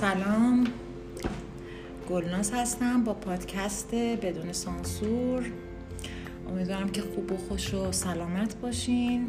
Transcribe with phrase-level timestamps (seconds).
[0.00, 0.64] سلام.
[2.10, 5.50] گلناز هستم با پادکست بدون سانسور.
[6.48, 9.26] امیدوارم که خوب و خوش و سلامت باشین.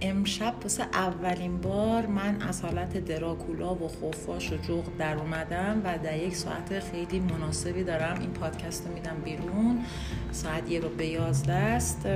[0.00, 5.98] امشب واسه اولین بار من از حالت دراکولا و خوفاش و جوغ در اومدم و
[5.98, 9.84] در یک ساعت خیلی مناسبی دارم این پادکست رو میدم بیرون.
[10.32, 12.06] ساعت یه رو به یازده است.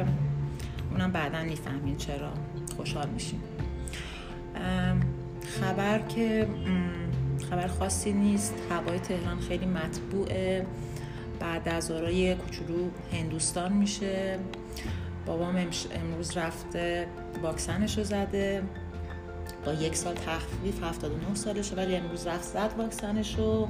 [0.91, 2.33] اونم بعدا می‌فهمین چرا.
[2.77, 3.41] خوشحال میشین
[5.65, 6.49] خبر که
[7.51, 8.55] خبر خاصی نیست.
[8.71, 10.67] هوای تهران خیلی مطبوعه.
[11.41, 14.39] بعد از آرای کوچولو هندوستان میشه.
[15.27, 17.07] بابام امروز رفته
[17.43, 18.63] واکسنش رو زده.
[19.65, 23.69] با یک سال تخفیف 79 سالشه ولی امروز رفت زد واکسنش رو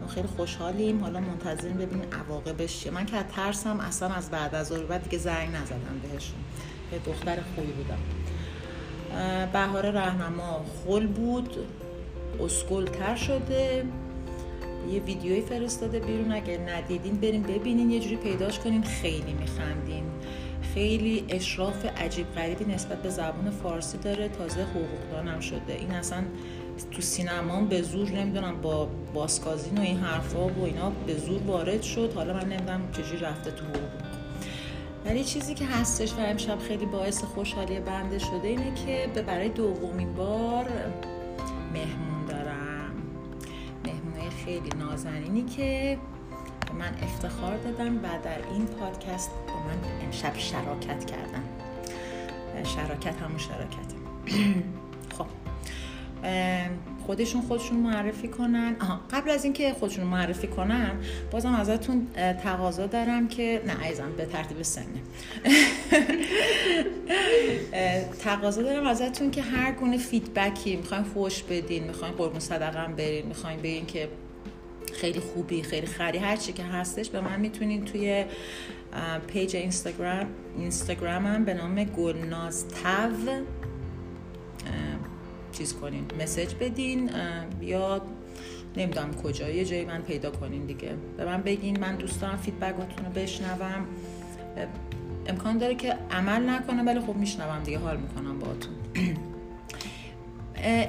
[0.00, 1.00] ما خیلی خوشحالیم.
[1.00, 2.92] حالا منتظریم ببینیم عواقبش چیه.
[2.92, 6.38] من که ترسم اصلا از بعد از بعد دیگه زنگ نزدم بهشون.
[6.90, 8.21] به دختر خوبی بودم.
[9.52, 11.56] بهار رهنما خل بود
[12.40, 13.84] اسکل تر شده.
[14.92, 20.04] یه ویدیوی فرستاده بیرون اگر ندیدین بریم ببینین یه جوری پیداش کنین خیلی میخندین.
[20.74, 25.74] خیلی اشراف عجیب غریبی نسبت به زبان فارسی داره تازه حقوقدانم شده.
[25.78, 26.24] این اصلا
[26.90, 31.82] تو سینما به زور نمی‌دونم با باسکازین و این حرفا و اینا به زور وارد
[31.82, 32.12] شد.
[32.14, 34.11] حالا من نمی‌دونم چجوری رفته تو حقوق.
[35.04, 39.48] ولی چیزی که هستش و امشب خیلی باعث خوشحالی بنده شده اینه که به برای
[39.48, 40.64] دومین بار
[41.72, 42.92] مهمون دارم.
[43.84, 45.98] مهمونه خیلی نازنینی که
[46.66, 51.44] به من افتخار دادن و در این پادکست با من امشب شراکت کردن.
[52.64, 53.92] شراکت همون شراکت.
[57.06, 58.76] خودشون خودشون معرفی کنن.
[58.80, 60.90] آها قبل از اینکه خودشون معرفی کنن
[61.30, 62.06] بازم ازتون
[62.42, 64.84] تقاضا دارم که نه ایزم به ترتیب سنه.
[68.24, 73.26] تقاضا دارم ازتون که هر گونه feedback ی می‌خواین فوش بدین می‌خواین قربون صدقم برین
[73.26, 74.08] می‌خواین بگین که
[74.92, 78.24] خیلی خوبی خیلی خری هر چی که هستش به من می‌تونین توی
[79.26, 80.26] page اینستاگرام
[80.58, 83.28] اینستاگرامم به نام گلناز تو
[85.52, 87.10] چیز کنین message بدین
[87.60, 88.02] یا
[88.76, 90.94] نمی‌دونم کجا یه جایی من پیدا کنین دیگه.
[91.16, 93.86] به من بگین من دوست دارم فیدبکاتون رو بشنوم.
[95.26, 98.72] امکان داره که عمل نکنم ولی خب میشنوم دیگه حال می‌کنم باهاتون.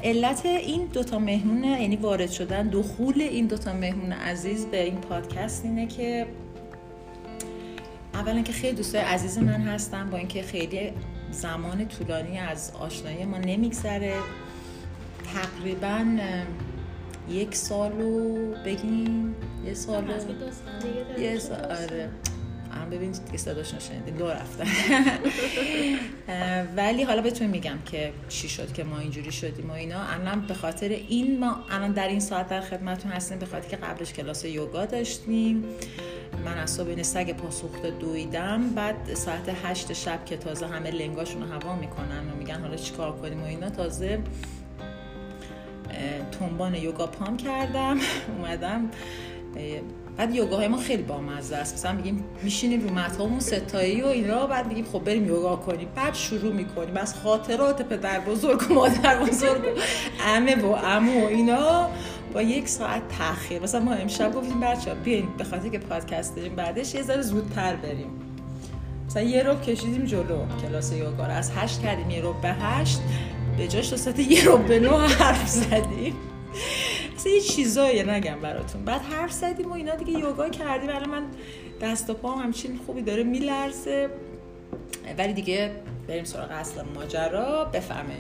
[0.04, 5.66] علت این دوتا مهمون یعنی وارد شدن دخول این دوتا مهمون عزیز به این پادکست
[5.66, 6.26] اینه که
[8.14, 10.92] اولا که خیلی دوستای عزیز من هستن با اینکه خیلی
[11.32, 14.14] زمان طولانی از آشنایی ما نمیگذره.
[15.34, 16.06] تقریبا
[17.30, 19.36] یک سالو بگیم
[19.66, 20.14] یه سالو
[21.20, 22.10] یه سال آره.
[22.72, 24.68] هم ببینید دیگه صداش نشنیدیم دو رفتن.
[26.78, 30.02] ولی حالا بهتون میگم که چی شد که ما اینجوری شدیم و اینا.
[30.04, 33.76] الان به خاطر این ما الان در این ساعت در خدمتتون هستیم به خاطر که
[33.78, 35.64] قبلش کلاس یوگا داشتیم.
[36.46, 41.42] من از صبح این سگ پاسخته دویدم بعد ساعت هشت شب که تازه همه لنگاشون
[41.42, 44.20] رو هوا می‌کنن و میگن حالا چیکار کنیم و اینا تازه
[46.40, 47.98] تنبان یوگا پام کردم
[48.38, 48.90] اومدم
[50.18, 51.74] بعد یوگاهای ما خیلی بامزه است.
[51.74, 55.88] مثلا میگیم میشینیم رو مطامون ستایی و اینا بعد میگیم خب بریم یوگا کنیم.
[55.96, 56.98] بعد شروع می‌کنیم.
[56.98, 59.80] از خاطرات پدر بزرگ و مادر بزرگ و
[60.24, 61.90] عمه و عمو و اینا
[62.34, 63.62] با یک ساعت تاخیر.
[63.62, 67.76] مثلا ما امشب گفتیم بچه بیاین به خاطر که پادکست داریم بعدش یه ذره زودتر
[67.76, 68.10] بریم.
[69.08, 71.32] مثلا یه رو کشیدیم جلو کلاس یوگا رو.
[71.32, 73.00] از هشت کردیم یه رو به هشت.
[73.58, 76.16] به جاش ساعت یه رو به نو حرف زدیم.
[77.26, 78.86] یه چیزایی نگم براتون.
[78.86, 80.90] بعد حرف زدیم و اینا دیگه یوگا کردیم.
[80.90, 81.24] الان من
[81.82, 84.10] دست و پام همچین خوبی داره میلرزه.
[85.18, 85.72] ولی دیگه
[86.08, 87.66] بریم سراغ اصل ماجرا.
[87.66, 88.18] بفهمه.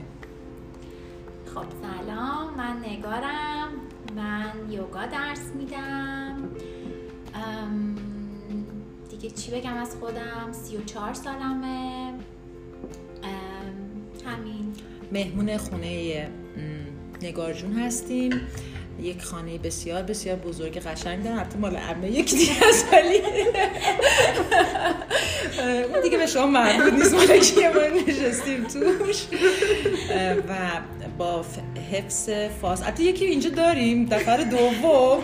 [1.56, 2.54] خب سلام.
[2.58, 3.70] من نگارم.
[4.16, 6.50] من یوگا درس میدم.
[9.10, 12.14] دیگه چی بگم از خودم؟ سی و چهار سالمه.
[14.25, 14.74] همین.
[15.13, 16.27] مهمون خونه
[17.21, 18.42] نگار جون هستیم.
[19.01, 23.21] یک خانه بسیار بسیار بزرگ قشنگ دارم حتی مال عمه یک دیگه از ولی
[25.94, 27.13] اون دیگه به شما مربوط نیست.
[27.13, 29.24] مال کیه ما نشستیم توش.
[30.50, 30.56] و
[31.18, 31.45] با
[31.92, 32.30] حفظ
[32.62, 35.24] فاس حتی یکی اینجا داریم دفعه دوم.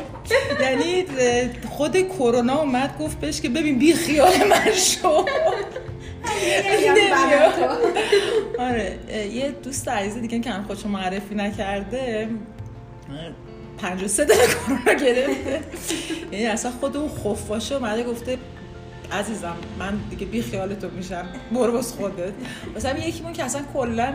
[0.61, 1.05] یعنی
[1.69, 5.25] خود کرونا اومد گفت بهش که ببین بی خیال من شو.
[8.69, 8.97] آره
[9.33, 12.29] یه دوست عزیز دیگه که هم خودشو معرفی نکرده
[13.77, 15.61] پنج سه دل کرونا گرفته.
[16.31, 18.37] یعنی اصلا خود اون خفاشه اومده گفته
[19.11, 22.33] عزیزم من دیگه بی خیالتو میشم برو باز خودت.
[22.75, 24.13] مثلا یکی مون که اصلا کلا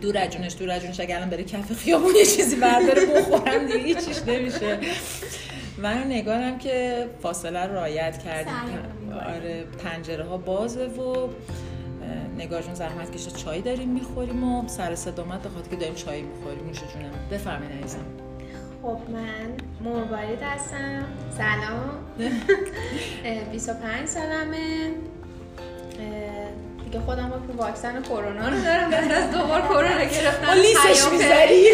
[0.00, 3.66] دور از جونش دور از جونش اگه الان بره کف خیابون یه چیزی برداره بخورم
[3.66, 4.78] دیگه چیش نمیشه.
[5.78, 8.54] من نگارم که فاصله رو رعایت کردیم
[9.36, 11.28] آره پنجره ها بازه و
[12.38, 16.64] نگار جون زحمت کشته چای داریم می‌خوریم و سر صدامت بخاطر که داریم چای می‌خوریم.
[16.64, 18.04] میشه جونم بفرمایید عزیزم.
[18.82, 21.04] خب من مروارید هستم.
[21.38, 21.90] سلام.
[23.52, 24.90] 25 سالمه.
[26.84, 28.90] دیگه خودم با واکسن کرونا رو دارم.
[28.90, 30.52] بعد از دوبار کرونا گرفتم.
[30.52, 31.66] لیسش می‌ذاری؟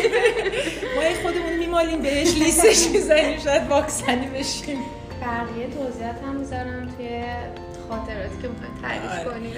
[0.96, 4.78] ما خودمون میمالیم بهش لیسش می‌ذاریم شاید واکسنی بشیم.
[5.20, 7.24] بقیه توضیحات هم می‌ذارم توی
[7.88, 9.24] خاطراتی که می‌خواین تعریف آره.
[9.24, 9.52] کنیم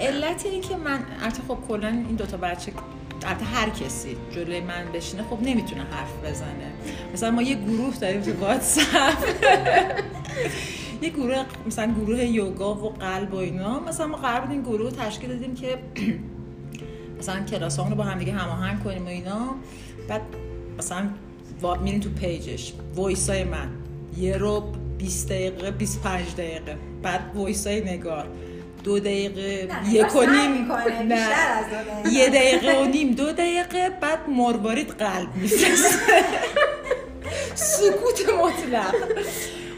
[0.00, 2.72] علت این که من البته خب کلا این دوتا بچه
[3.26, 6.72] البته هر کسی جلوی من بشینه خب نمی‌تونه حرف بزنه.
[7.12, 8.86] مثلا ما یه گروه داریم تو واتساپ.
[11.02, 13.80] یه گروه مثلا گروه یوگا و قلب و اینا.
[13.80, 15.78] مثلا ما قرار این گروه تشکیل دادیم که
[17.18, 19.54] مثلا کلاس رو با هم دیگه هماهنگ کنیم و اینا.
[20.08, 20.22] بعد
[20.78, 21.08] مثلا
[21.82, 23.68] میریم تو page ش voice های من.
[24.16, 24.64] یه ربع
[24.98, 28.26] 20 دقیقه 25 دقیقه بعد voice های نگار
[28.84, 30.68] دو دقیقه یک و نیم
[32.12, 33.90] یه دقیقه و نیم دو دقیقه.
[34.00, 36.24] بعد مروارید قلب میفرسته
[37.54, 38.94] سکوت مطلق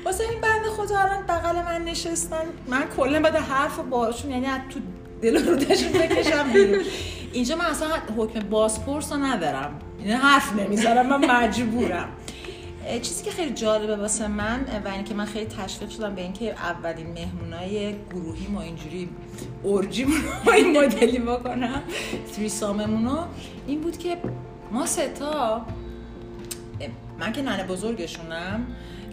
[0.05, 4.81] واسه این بنده خدا الان بغل من نشستن من کلا بعد حرف باشون یعنی تو
[5.23, 6.84] دل و روده‌شون بکشم بیرون
[7.32, 12.08] اینجا من اصلا حکم بازپرس رو ندارم یعنی حرف نمی‌ذارم من مجبورم.
[13.02, 17.06] چیزی که خیلی جالبه واسه من و اینکه من خیلی تشویق شدم به اینکه اولین
[17.06, 19.08] مهمونای گروهی ما اینجوری
[19.62, 20.10] اورجی رو
[20.52, 21.82] این مدلی بکنم
[22.48, 23.25] ساممونو
[23.66, 24.16] این بود که
[24.72, 25.66] ما ستا
[27.19, 28.66] من که ننه بزرگشونم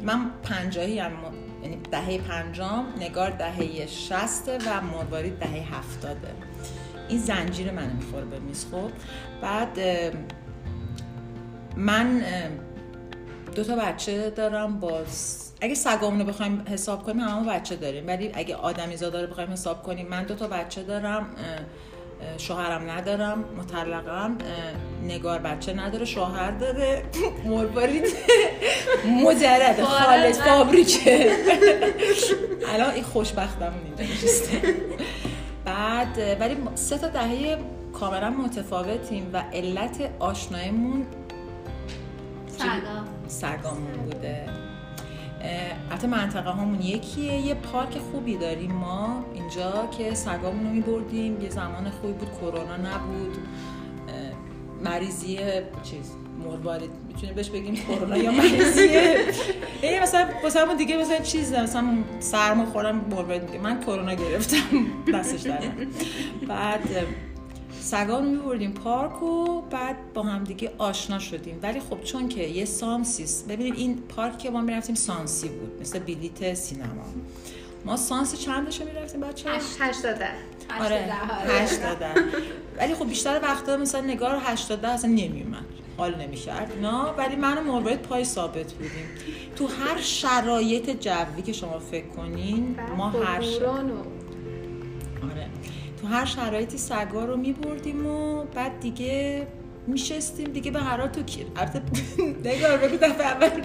[0.03, 1.11] من پنجاهی هم
[1.63, 6.27] یعنی دهه پنجام نگار دهه شسته و مرواری دهه هفتاده.
[7.09, 8.89] این زنجیر منو می‌خوره به میز خب.
[9.41, 9.79] بعد
[11.75, 12.23] من
[13.55, 18.07] دو تا بچه دارم باز اگه سگامون رو بخوایم حساب کنیم همه بچه داریم.
[18.07, 20.07] ولی اگه آدمی زاده رو بخوایم حساب کنیم.
[20.07, 21.25] من دو تا بچه دارم
[22.37, 24.37] شوهرم ندارم مطلقم
[25.03, 27.03] نگار بچه نداره شوهر داره.
[27.45, 28.03] مروارید
[29.25, 31.31] مجرد خالص فابریکه.
[32.73, 34.75] الان این خوشبختمون اینجا نشسته
[35.65, 37.57] بعد ولی سه تا دهه
[37.93, 41.05] کاملا متفاوتیم و علت آشنایمون
[43.27, 44.45] سگامون بوده.
[45.89, 51.41] حتی منطقه همون یکیه یه پارک خوبی داریم ما اینجا که سگامون رو میبردیم.
[51.41, 53.37] یه زمان خوبی بود کرونا نبود.
[54.83, 55.39] مریضی
[55.83, 56.11] چیز
[56.43, 56.91] مروارید.
[57.07, 59.17] می‌تونیم بهش بگیم کرونا یا مریضیه
[59.81, 63.55] ای مثلا واسه دیگه مثلا چیز مثلا سرما خورم مروارید.
[63.63, 64.57] من کرونا گرفتم.
[65.13, 65.73] دستش دارم
[66.47, 66.89] بعد
[67.83, 71.59] سگان رو میبردیم پارک و بعد با هم دیگه آشنا شدیم.
[71.63, 75.99] ولی خب چون که یه سانسیس ببینید این پارک که ما می‌رفتیم سانسی بود مثل
[75.99, 77.05] بلیت سینما.
[77.85, 79.49] ما سانسی چندش رو می‌رفتیم بچه؟
[79.79, 80.27] هشت داده
[80.79, 81.13] آره
[81.47, 82.07] هشت داده
[82.77, 85.65] ولی خب بیشتر وقتا مثلا نگار هشت داده اصلا نمیومد
[85.97, 86.71] حال نمی‌کرد.
[86.81, 89.07] نه ولی من و پای ثابت بودیم.
[89.55, 93.41] تو هر شرایط جوی که شما فکر کنین ما هر
[96.03, 99.47] تو هر شرایطی سگا رو میبردیم و بعد دیگه
[99.87, 101.81] میشستیم دیگه به هر تو کیر البته
[102.49, 103.49] نگار بگو دفعه اول.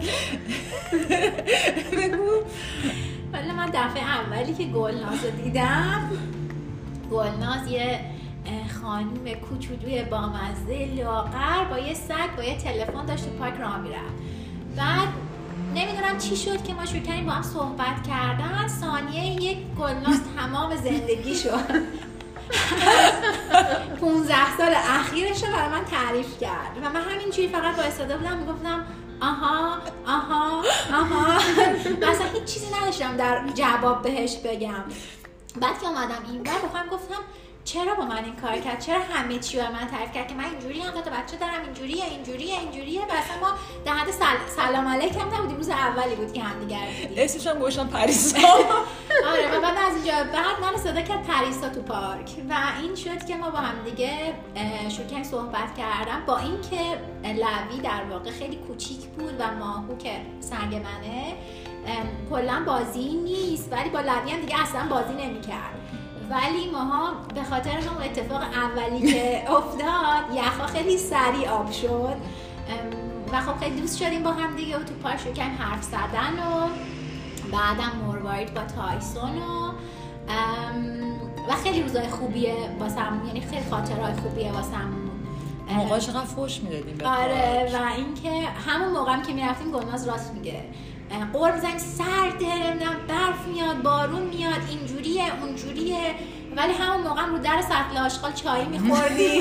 [1.98, 2.30] بگو.
[3.32, 6.10] ولی من دفعه اولی که گلناز رو دیدم.
[7.10, 8.00] گلناز یه
[8.82, 14.14] خانم کوچولوی بامزه لاغر با یه سگ با یه تلفن داشت تو پارک راه می‌رفت.
[14.76, 15.08] بعد
[15.74, 18.68] نمی‌دونم چی شد که ما شروع کردیم با هم صحبت کردن.
[18.68, 22.07] ثانیه یک گلناز تمام زندگی شد.
[24.00, 26.78] 15 سال اخیرش رو برای من تعریف کرد.
[26.82, 28.86] و من همینجوری فقط با استاده بودم می‌گفتم
[29.20, 30.62] آها آها
[30.92, 31.36] آها.
[32.10, 34.84] اصلا هیچ چیزی نداشتم در جواب بهش بگم.
[35.60, 37.20] بعد که اومدم این بر بخوام گفتم
[37.68, 40.44] چرا با من این کار کرد؟ چرا همه چی رو من تعریف کرد که من
[40.44, 44.36] اینجوری هم تا بچه دارم اینجوریه اینجوریه اینجوریه و اصلا ما در حد سل...
[44.56, 47.24] سلام علیکم نبودیم روز اولی بود که هم دیگر دیدیم.
[47.24, 48.38] اسمش هم گوشم پریسا.
[49.32, 52.30] آره و بعد از اینجا بعد من صدا کرد پریسا تو پارک.
[52.50, 54.34] و این شد که ما با هم دیگه
[54.88, 60.74] شروع صحبت کردم با اینکه لوی در واقع خیلی کوچیک بود و ماهو که سنگ
[60.74, 61.34] منه
[62.30, 65.97] کلا بازی نیست ولی با لوی هم دیگه اصلا بازی نمی‌کرد.
[66.30, 72.16] ولی ماها به خاطر همون اتفاق اولی که افتاد یخها خیلی سریع آب شد.
[73.32, 76.68] و خب خیلی دوست شدیم با هم دیگه و تو پارک شروع حرف زدن و
[77.52, 79.72] بعدم مروارید با تایسون و
[81.48, 84.92] و خیلی روزای خوبیه واسم یعنی خیلی خاطرهای خوبیه واسم
[85.76, 87.70] موقع چقدر فوش می‌دادیم آره.
[87.74, 90.64] و اینکه همون موقع هم که می‌رفتیم گلناز راست میگه.
[91.32, 96.14] قور می‌زنیم سرده نمی‌دونم برف میاد بارون میاد اینجوریه اونجوریه.
[96.56, 99.40] ولی همون موقع رو در سطل آشغال چایی میخوردیم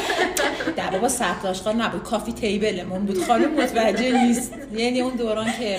[0.76, 2.02] در بابا سطل آشغال نبود.
[2.02, 3.24] کافی تیبلمون بود.
[3.24, 4.52] خانم متوجه نیست.
[4.72, 5.78] یعنی اون دوران که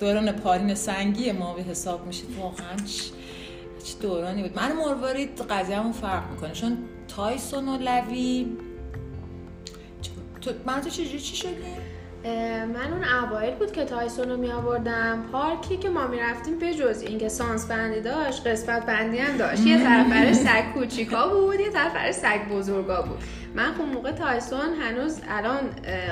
[0.00, 2.76] دوران پارینه سنگی ما به حساب میشه واقعا
[3.84, 4.56] چه دورانی بود.
[4.56, 6.52] من مروارید قضیهمون فرق می‌کنه.
[6.52, 6.78] چون
[7.16, 8.46] تایسون و لوی
[10.66, 11.50] من تو چجوری چی شدی؟
[12.24, 17.02] من اون اوایل بود که تایسون رو می آوردم پارکی که ما می‌رفتیم به جز
[17.02, 19.66] اینکه سانس بندی داشت قسمت بندی هم داشت.
[19.66, 23.18] یه طرف برای سگ کوچیکا بود یه طرف برای سگ بزرگا بود.
[23.54, 25.60] من خب موقع تایسون هنوز الان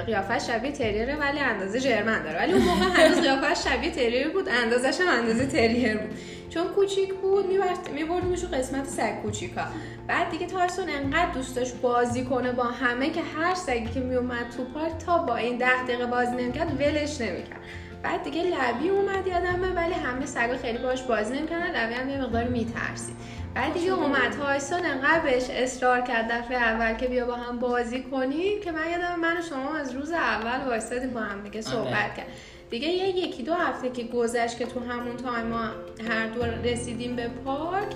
[0.07, 2.39] قیافش شبیه terrier ه ولی اندازه German داره.
[2.39, 6.11] ولی اون موقع هنوز قیافش شبیه terrier بود اندازش هم اندازه terrier بود.
[6.51, 7.47] چون کوچیک بود
[7.95, 9.63] میبردیمش رو قسمت سگ کوچیکا.
[10.07, 14.51] بعد دیگه تایسون انقدر دوست داشت بازی کنه با همه که هر سگی که میومد
[14.57, 17.61] تو پارک تا با این ده دقیقه بازی نمی‌کرد ولش نمی‌کرد.
[18.03, 22.23] بعد دیگه لبی اومد یادمه ولی همه سگا خیلی باش بازی نمی‌کردن لبی هم یه
[22.23, 23.17] مقدار میترسید.
[23.55, 28.03] بعد دیگه اومد تایسون انقدر بهش اصرار کرد دفعه اول که بیا با هم بازی
[28.03, 32.15] کنیم که من یادم من و شما از روز اول وایسادیم با هم دیگه صحبت
[32.17, 32.27] کرد
[32.71, 35.65] دیگه یه یکی دو هفته که گذشت که تو همون time ما
[36.09, 37.87] هر دو رسیدیم به پارک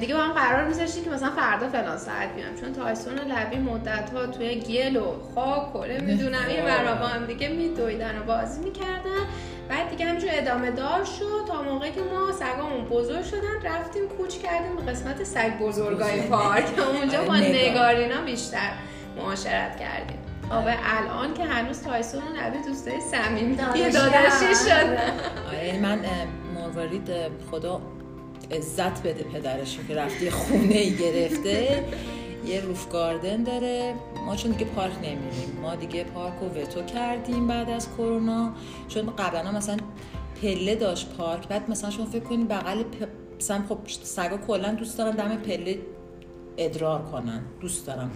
[0.00, 2.54] دیگه با هم قرار میذاشتیم که مثلا فردا فلان ساعت بیام.
[2.60, 7.06] چون تایسون و لبی مدت ها توی گل و خاک و نمی‌دونم این ورا با
[7.06, 9.26] هم دیگه میدویدن و بازی می‌کردن.
[9.68, 14.38] بعد دیگه همینجور ادامه دار شد تا موقعی که ما سگامون بزرگ شدن رفتیم کوچ
[14.38, 16.64] کردیم به قسمت سگ بزرگای پارک.
[16.78, 17.70] اونجا با آره، نگار.
[17.70, 18.70] نگارینا بیشتر
[19.16, 20.18] معاشرت کردیم.
[20.50, 24.54] آبه الان که هنوز تایسون و لبی دوستای صمیمی داداشی داداشی.
[24.64, 24.96] شدن
[25.48, 26.00] آره من
[26.54, 27.08] مروارید
[27.50, 27.80] خدا
[28.50, 31.84] عزت بده پدرش که رفته خونه ای گرفته.
[32.46, 33.94] یه روف گاردن داره.
[34.26, 35.58] ما چون دیگه پارک نمیریم.
[35.62, 38.52] ما دیگه پارک رو وتو کردیم بعد از کرونا.
[38.88, 39.76] چون قبلا مثلا
[40.42, 41.48] پله داشت پارک.
[41.48, 43.08] بعد مثلا شما فکر کنید بغل پ...
[43.40, 45.78] مثلا خب سگا کلا دوست دارن دم پله
[46.58, 47.40] ادرار کنن.
[47.60, 48.10] دوست دارم.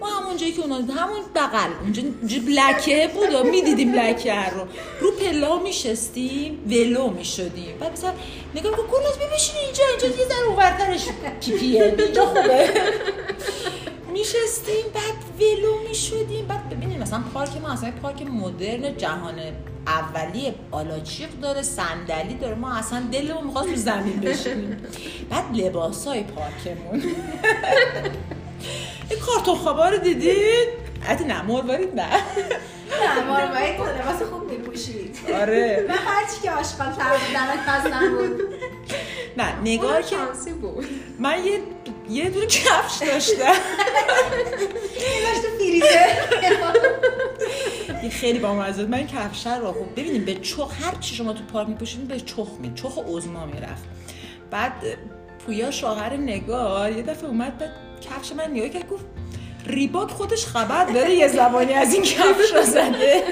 [0.00, 1.70] ما همون جایی که اونا همون بغل.
[1.82, 3.46] اونجا اونجا لکه بود.
[3.46, 4.64] می‌دیدیم لکه رو.
[5.00, 7.78] رو پلا میشستیم ولو می‌شدیم.
[7.80, 8.12] بعد مثلا
[8.54, 9.84] نگاه کن گلناز ببشین اینجا.
[9.90, 11.04] اینجا یه ذره اونورترش.
[11.40, 12.70] پیپیه اینجا خوبه.
[14.12, 16.46] میشستیم بعد ولو می‌شدیم.
[16.46, 19.40] بعد ببینیم مثلا پارک ما اصلا پارک مدرن جهان
[19.86, 20.54] اولیه.
[20.70, 22.54] آلاچیق داره صندلی داره.
[22.54, 24.76] ما اصلا دلمون می‌خواست رو زمین بشینیم.
[25.30, 27.02] بعد لباسای پارکمون.
[29.10, 30.68] این کارتون خوابا رو دیدید؟
[31.00, 32.06] حتی نه مروارید نه.
[32.06, 35.18] نه ماروایی تو لباس خوب میپوشید.
[35.34, 35.86] آره.
[35.88, 38.40] و هرچی که آشغال تر پس نبود.
[39.36, 40.16] نه نگار که
[40.60, 40.86] بود.
[41.18, 41.60] من یه
[42.10, 43.36] یه دونه کفش داشتم
[45.22, 46.06] داشت فریزه
[48.02, 49.72] یه خیلی با مزه من کفش رو.
[49.72, 53.46] خب ببینیم به چخ هر چی شما تو پارک میپوشید به چخ می چخ عظما
[53.46, 53.84] می‌رفت.
[54.50, 54.72] بعد
[55.46, 59.04] پویا شوهر نگار یه دفعه اومد بعد کفش من نگاه کرد گفت
[59.66, 63.22] ریباک خودش خبر داره یه زبانی از این کفش رو زده.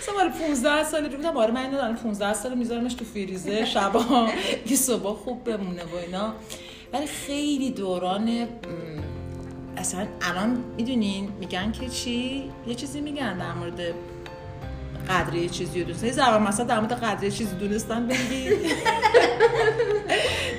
[0.00, 3.64] مثلا مال 15 سال رو بودم آره من اینو دارم 15 سال میذارمش تو فریزر
[3.64, 4.28] شبا
[4.66, 6.34] یه صبح خوب بمونه و اینا.
[6.94, 8.48] ولی خیلی دوران
[9.76, 13.94] اصلا الان می‌دونین میگن که چی؟ یه چیزی میگن در مورد
[15.08, 16.10] قدر یه چیزی رو دوست.
[16.10, 18.48] زبان مثلا در مورد قدر یه چیزی دونستن بگی.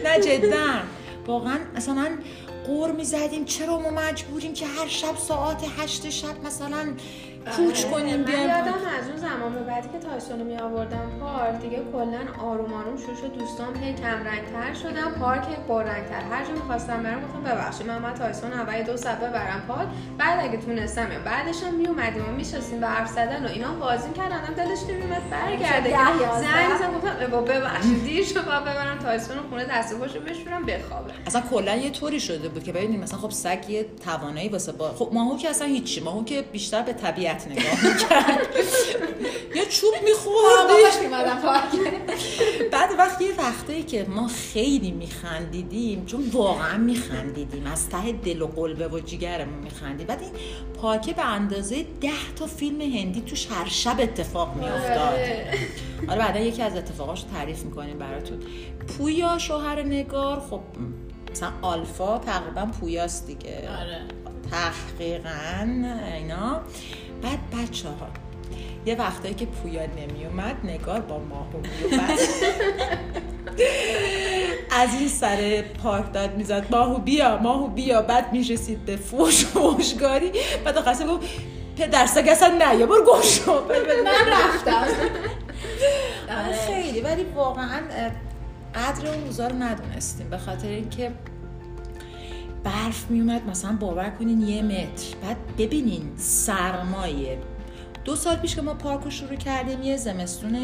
[0.05, 0.67] نه جدا.
[1.27, 2.07] واقعا مثلا
[2.67, 3.45] غر می‌زدیم.
[3.45, 6.93] چرا ما مجبوریم که هر شب ساعت هشت شب مثلا
[7.51, 11.11] کوچ کنیم من بیایم یادم از اون زمان به بعدی که تایسون رو می آوردم
[11.19, 15.19] پارک دیگه کلا آروم آروم شروع شد دوستان هی کم رنگتر شدن.
[15.19, 19.17] پارک هی پررنگتر هر جا می‌خواستم برم گفتم ببخشید من باید تایسون اول دو ساعت
[19.17, 19.87] ببرم پارک.
[20.17, 24.09] بعد اگه تونستم یا بعدش هم میومدیم و میشستیم به حرف زدن و اینا بازی
[24.17, 25.89] کردن هم دلش نمیومد برگرده.
[26.39, 30.65] زنگ زدم گفتم بابا ببخشید دیر شد ببرم تایسون رو خونه دست و پاشو بشورم
[30.65, 31.11] بخوابه.
[31.27, 34.89] اصلا کلا یه طوری شده بود که ببینید مثلا خب سگ یه توانایی واسه با
[34.89, 38.47] خب ماهو که اصلا هیچی ماهو که بیشتر به طبیعت نگاه می‌کرد.
[39.55, 41.07] یه چوب میخوردی.
[42.71, 48.47] بعد وقتی یه وقتایی که ما خیلی میخندیدیم چون واقعا میخندیدیم از ته دل و
[48.47, 50.31] قلبه و جیگرمون میخندیم بعد این
[50.81, 55.19] پاکه به اندازه ده تا فیلم هندی توش هر شب اتفاق میافتاد.
[56.09, 58.39] آره بعدا یکی از اتفاقاش رو تعریف می‌کنیم براتون.
[58.97, 60.61] پویا شوهر نگار خب
[61.31, 63.69] مثلا آلفا تقریبا پویاست دیگه.
[63.79, 64.01] آره.
[64.51, 65.67] تحقیقا
[66.13, 66.61] اینا.
[67.65, 68.07] بچه ها
[68.85, 72.19] یه وقتایی که پویا نمیومد نگار با ماهو میومد.
[74.71, 78.01] از این سر پارک داد می‌زد ماهو بیا ماهو بیا.
[78.01, 80.31] بعد می‌رسید به فوش فوشگاری.
[80.65, 81.27] بعد آخرسه گفت
[81.77, 82.75] پدر سگ اصلا نه.
[82.75, 83.53] یا برو گم شو.
[84.05, 84.87] من رفتم.
[86.29, 87.01] آره، خیلی.
[87.01, 87.81] ولی واقعا
[88.75, 90.29] قدر اون روزا رو ندونستیم.
[90.29, 91.11] به خاطر اینکه
[92.63, 93.49] برف میومد.
[93.49, 95.15] مثلا باور کنین یه متر.
[95.23, 97.37] بعد ببینین سرمایه
[98.05, 100.57] دو سال پیش که ما پارک رو شروع کردیم یه زمستون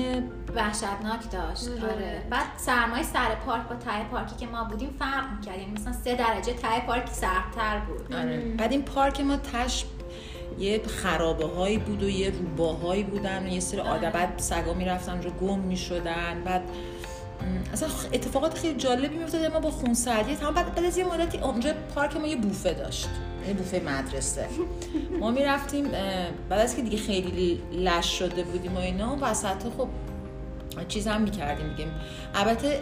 [0.55, 1.67] وحشتناک داشت.
[1.69, 1.93] آره.
[1.93, 2.21] آره.
[2.29, 6.15] بعد سرمای سر پارک با ته پارکی که ما بودیم فرق می‌کرد یعنی مثلا سه
[6.15, 8.15] درجه ته پارک سردتر بود.
[8.15, 8.39] آره.
[8.57, 9.86] بعد این پارک ما تش
[10.60, 15.12] یه خرابه هایی بود و یه روباهایی بودن و یه سری آدم بعد سگا می‌رفتن
[15.12, 16.43] اونجا گم می‌شدن.
[16.45, 16.62] بعد
[17.74, 19.45] اصلا اتفاقات خیلی جالبی میافتاد.
[19.45, 23.10] ما با خونسردی تمام بعد بعد از یه مدتی اونجا پارک ما یه بوفه داشت.
[23.57, 24.48] بوفه مدرسه.
[25.19, 25.88] ما می‌رفتیم
[26.50, 29.88] بعد از که دیگه خیلی لش شده بودیم و اینا وسط خب
[30.88, 31.89] چیز هم می‌کردیم دیگه.
[32.36, 32.79] البته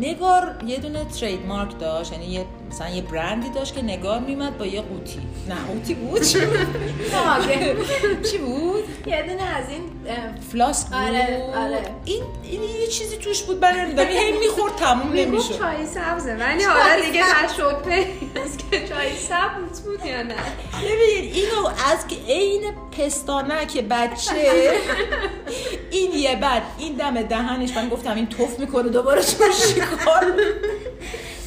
[0.00, 4.58] نگار یه دونه ترید مارک داشت یعنی یه مثلا یه برندی داشت که نگار میمد
[4.58, 5.18] با یه قوطی.
[5.48, 6.58] نه قوطی بود؟ چی بود؟
[7.14, 7.76] ماگه.
[8.30, 10.16] چی بود؟ یه دونه از این اه،
[10.52, 10.94] فلاسک بود.
[10.96, 11.82] آره، آره.
[12.04, 15.58] این این یه چیزی توش بود من نمی‌دونم این هی می‌خورد تموم نمی‌شد.
[15.58, 18.06] چای سبزه ولی حالا دیگه تشبه
[18.44, 20.34] است که چای سبز بود یا نه.
[20.84, 22.62] ببین اینو از که عین
[22.98, 24.72] پستانک بچه
[25.90, 30.34] این یه بعد این دم دهنش من گفتم این توف می‌کنه دوباره چون شکار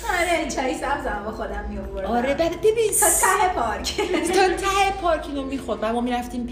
[0.09, 2.11] آره چای سبزم با خودم میآوردم.
[2.11, 3.97] آره بعد ببین تا ته پارک.
[4.35, 5.79] تا ته پارک اینو می‌خورد.
[5.79, 6.49] بعد ما می‌رفتیم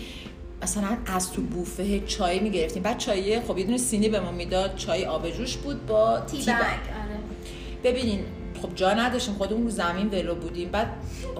[0.63, 2.83] مثلا از تو بوفه چای می‌گرفتیم.
[2.83, 4.75] بعد چای خب یه دونه سینی به ما می‌داد.
[4.75, 6.49] چای آبجوش بود با تی بگ.
[6.51, 6.69] آره.
[7.83, 8.25] ببینین
[8.61, 9.33] خب جا نداشتیم.
[9.35, 10.69] خودمون رو زمین ولو بودیم.
[10.69, 10.87] بعد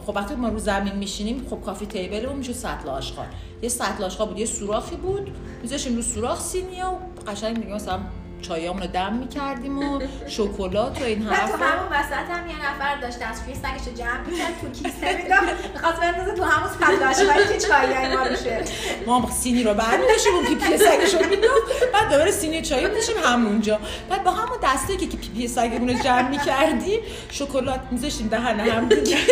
[0.06, 3.26] خب وقتی ما رو زمین میشینیم خب کافی تیبلمون میشه سطل آشغال.
[3.62, 4.40] یه سطل آشغال بود.
[4.40, 5.32] یه سوراخی بود.
[5.62, 8.00] میذاشیم رو سوراخ سینی و قشنگ دیگه مثلا
[8.42, 12.96] چایامون رو دم می‌کردیم و شکلات و این بعد تو همون وسط هم یه نفر
[13.02, 15.74] داشت دستشویی سگش رو جمع می‌کرد تو کیسه می‌داد.
[15.74, 18.64] می‌خواست بندازه تو همون سطل که چایی ما روشه
[19.06, 21.62] ما هم سینی رو برمی‌داشتیم اون پیپی سگش رو می‌داد.
[21.94, 23.80] بعد دوباره سینی چای رو می‌ذاشتیم همونجا.
[24.10, 27.00] بعد با همون دسته که که پیپی سگمون رو جمع می‌کردیم
[27.32, 29.18] شکلات می‌ذاشتیم دهن هم دیگه.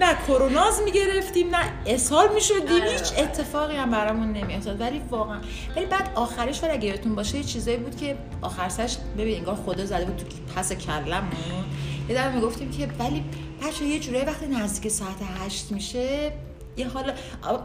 [0.00, 2.82] نه کرونا می‌گرفتیم نه اسهال می‌شدیم.
[2.82, 2.90] آره.
[2.90, 4.80] هیچ اتفاقی هم برامون نمیافتاد.
[4.80, 5.40] ولی واقعا
[5.76, 9.54] ولی بعد آخرش ولی اگه یادتون باشه یه چیزایی بود که آخر سرش ببین انگار
[9.54, 10.24] خدا زده بود تو
[10.56, 11.64] پس کلمون.
[12.08, 13.24] یه دفعه می‌گفتیم که ولی
[13.62, 16.32] بچه یه جورایی وقتی نزدیک ساعت هشت میشه
[16.76, 17.12] یه حالا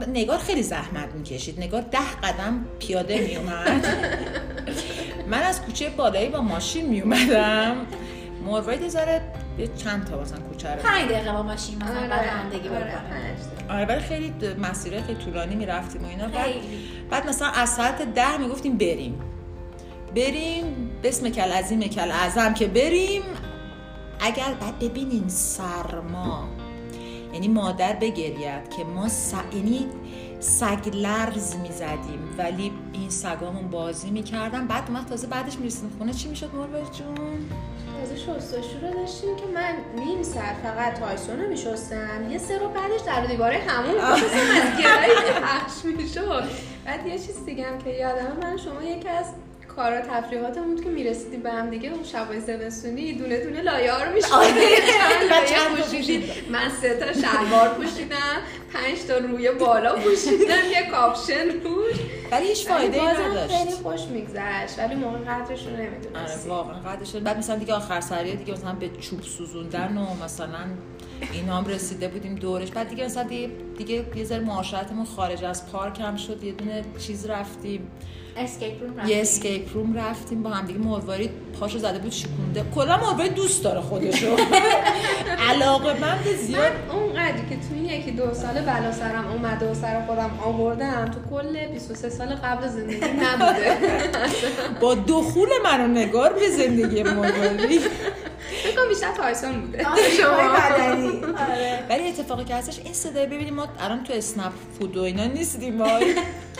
[0.08, 1.60] نگار خیلی زحمت می‌کشید.
[1.60, 3.88] نگار ده قدم پیاده میومد
[5.32, 7.76] من از کوچه بالایی با ماشین میومدم
[8.46, 9.22] مروید ذره
[9.58, 12.92] یه چند تا مثلا کوچه رو پنج دقیقه با ماشین مثلا بعد رانندگی آره،
[13.68, 13.74] تا.
[13.76, 16.28] آره ولی خیلی مسیر خیلی طولانی می‌رفتیم و اینا.
[16.28, 16.80] بعد, خیلی.
[17.10, 19.22] بعد مثلا از ساعت ده می‌گفتیم بریم.
[20.16, 23.22] بریم بسم کل عظیم کل اعظم که بریم.
[24.20, 26.50] اگر بعد ببینین سرما.
[27.34, 29.34] یعنی مادر بگرید که ما س...
[29.54, 29.86] یعنی
[30.40, 34.68] سگ لرز می‌زدیم ولی این سگامون بازی می‌کردن.
[34.68, 36.14] بعد اومد تازه بعدش می‌رسیم خونه.
[36.14, 37.50] چی می‌شد مروت جون؟
[38.02, 42.68] تازه شستشو رو داشتیم که من نیم ساعت فقط تایسون رو میشستم یه سه رو
[42.70, 44.22] بعدش در دیواره همون از
[44.84, 46.44] گرایی پخش می‌شد.
[46.86, 49.26] بعد یه چیز دیگه هم که یادم من شما یکی از
[49.76, 54.14] کارا تفریحاتمون بود که می‌رسیدیم به هم دیگه اون شبای زمستونی دونه دونه لایه رو
[54.14, 54.50] می‌شدیم آره.
[56.54, 58.38] من سه تا شلوار پوشیدم
[58.74, 61.96] پنج تا روی بالا پوشیدم یه کاپشن روش
[62.32, 64.80] ولی هیچ فایده ای نداشت خیلی خوش میگذشت.
[64.80, 67.16] ولی موقع قدرش رو آره نمی‌دونستیم واقعا قدرش.
[67.16, 70.66] بعد مثلا دیگه آخر سریا دیگه مثلا به چوب سوزوندن و مثلا
[71.34, 72.72] اینا هم رسیده بودیم دورش.
[72.72, 76.84] بعد دیگه مثلا دیگه, دیگه یه ذره معاشرتمون خارج از پارک هم شد یه دونه
[77.00, 77.88] چیز رفتیم.
[78.38, 79.22] escape room یه رفتیم.
[79.22, 82.64] escape room رفتیم با هم دیگه مروارید پاشو زده بود شکونده.
[82.76, 84.36] کلا مروارید دوست داره خودشو.
[85.50, 86.62] علاقه من به زیاد.
[86.62, 91.06] من اونقدری که تو این یکی دو سال بلا سرم اومده و سر خودم آوردم
[91.06, 93.78] تو کل 23 سال قبل زندگی نبوده.
[94.82, 97.82] با دخول من و نگار به زندگی مروارید
[98.66, 99.88] فکر کنم بیشتر تایسون بوده.
[99.88, 100.54] آره، شما.
[100.54, 101.84] بدنی آره.
[101.90, 105.82] ولی اتفاقی که هستش این صدای ببینیم ما الان تو اسنپ فود و اینا نیستیم
[105.82, 106.16] وای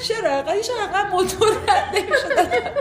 [0.08, 2.76] چرا؟ اینقدر چرا موتور رد نمی‌شد؟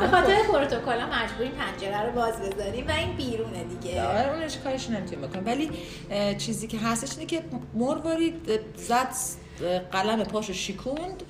[0.00, 4.02] به خاطر پروتکل مجبوریم پنجره رو باز بذاریم و این بیرونه دیگه.
[4.02, 5.46] آره اونش کارش نمی‌تونیم بکنیم.
[5.46, 5.70] ولی
[6.38, 7.42] چیزی که هستش اینه که
[7.74, 9.14] مروارید زد
[9.92, 11.22] قلم پاشو شیکوند.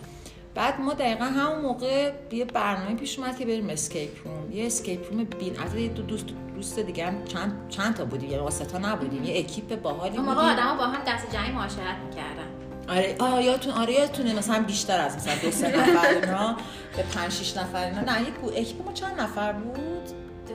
[0.55, 4.53] بعد ما دقیقا همون موقع یه برنامه پیش اومد که بریم escape room.
[4.53, 8.31] یه escape room بین البته یه دو دوست دوست دیگه هم چند چند تا بودیم.
[8.31, 9.25] یعنی واسه تا نبودیم.
[9.25, 10.67] یه اکیپ باحالی اون موقع بودیم.
[10.67, 12.47] آدم با هم دست جمعی معاشرت می‌کردن.
[12.89, 14.35] آره آه یادتون آره یادتونه.
[14.35, 16.57] مثلا بیشتر از مثلا دو سه نفر اینا
[16.97, 18.01] به پنج شیش نفر اینا.
[18.01, 20.55] نه یک بود اکیپ ما چند نفر بود؟ دو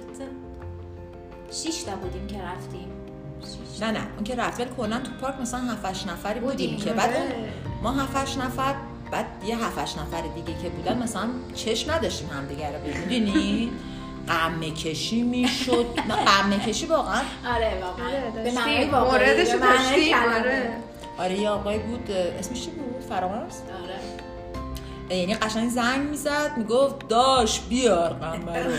[1.85, 1.95] تا.
[1.95, 2.87] بودیم که رفتیم.
[3.81, 4.07] نه نه.
[4.15, 4.59] اون که رفت.
[4.59, 6.85] ولی کلا تو پارک مثلا 7 8 نفری بودیم, بودیم.
[6.85, 6.93] که.
[6.93, 7.49] بعد آره.
[7.83, 8.75] ما 7 8 نفر
[9.11, 13.71] بعد یه 7 8 نفر دیگه که بودن مثلا چشم نداشتیم همدیگه رو ببینید
[14.27, 15.85] قمه کشی می‌شد.
[16.09, 17.21] نه قمه کشی واقعا
[17.55, 18.07] آره واقعا.
[18.07, 18.51] آره، به
[19.59, 20.39] داشتیم، کلمه.
[20.39, 20.69] آره.
[21.17, 25.19] آره یه آقای بود اسمش چی بود؟ فرامرز؟ آره.
[25.19, 28.71] یعنی قشنگ زنگ می‌زد می‌گفت داش بیار قمه رو.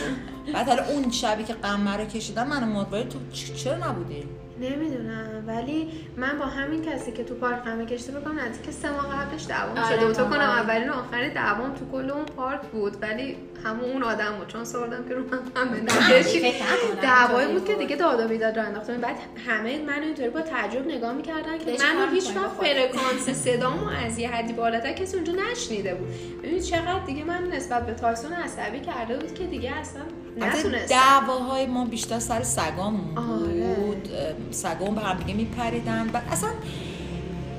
[0.55, 3.19] بعد حالا اون شبی که قمه رو کشیدن من مرواری تو
[3.55, 4.29] چرا نبودیم
[4.61, 5.45] نمی‌دونم.
[5.47, 9.47] ولی من با همین کسی که تو پارک همه کشته بکنم نزدیک سه ماه قبلش
[9.49, 10.15] دعوام آره، شده بود.
[10.15, 10.41] فکر کنم.
[10.41, 12.97] اولین و آخرین دعوام تو کل اون پارک بود.
[13.03, 14.49] ولی همون اون آدم بود.
[14.49, 16.55] چون سردم که رو من همه نکشید
[17.03, 20.87] دعوایی بود که دیگه داد و بیداد راه انداختم بعد همه منو اینطوری با تعجب
[20.87, 22.67] نگاه می‌کردن که منو هیچ وقت.
[22.67, 26.09] فرکانس صدامو از یه حدی بالاتر کسی اونجا نشنیده بود.
[26.43, 30.03] ببینید چقدر دیگه من نسبت به تایسون عصبی کرده بود که دیگه اصلا
[30.40, 33.75] البته دعواهای ما بیشتر سر سگامون آره.
[33.75, 36.11] بود اه، سگام به هم دیگه میپریدن.
[36.14, 36.51] و اصلا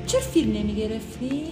[0.07, 1.43] چرا فیلم نمی‌گرفتی؟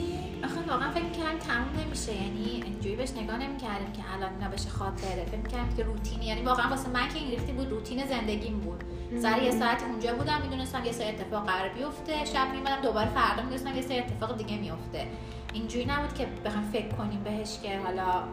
[0.43, 2.13] آخه واقعا فکر کردم تموم نمیشه.
[2.13, 5.25] یعنی اینجوری بهش نگاه نمی‌کردیم که الان اینا بشه خاطره.
[5.25, 8.83] فکر می‌کردم که روتینی یعنی واقعا واسه من که این ریختی بود روتین زندگیم بود.
[9.21, 12.25] سر یه ساعت اونجا بودم می‌دونستم یه سری اتفاق قرار بیفته.
[12.25, 15.07] شب میمدم دوباره فردا می‌دونستم یه سری اتفاق دیگه میفته
[15.53, 18.23] اینجوری نبود که بخوام فکر کنیم بهش که حالا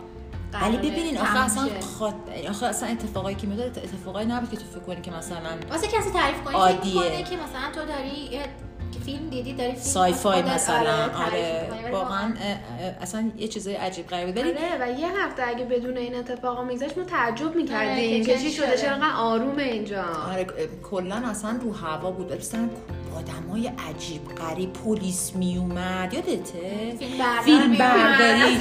[0.53, 1.69] ولی ببینین آخه اصلا.
[1.99, 2.15] خاط...
[2.51, 6.11] آخه اصلا اتفاقایی که میاد اتفاقایی نبود که تو فکر کنی که مثلا واسه کسی
[6.11, 7.23] تعریف کنی عادیه.
[7.23, 8.41] که مثلا تو داری
[9.05, 11.69] فیلم دیدی؟ داری فیلم سای فای خودت، مثلا آره.
[11.83, 12.35] ولی واقعا.
[13.01, 16.99] اصلا یه چیزای عجیب غریبی ولی آره و یه هفته اگه بدون این اتفاقا میگذشت
[16.99, 18.77] ما تعجب آره، می‌کردیم که که چی شده.
[18.77, 20.05] چرا انقدر آرومه اینجا.
[20.33, 20.47] آره
[20.91, 22.33] کلا اصلا رو هوا بود.
[22.33, 22.69] مثلا
[23.19, 26.97] آدمای عجیب غریب پلیس میومد یادته؟
[27.45, 27.77] فیلم.
[27.79, 28.59] برداری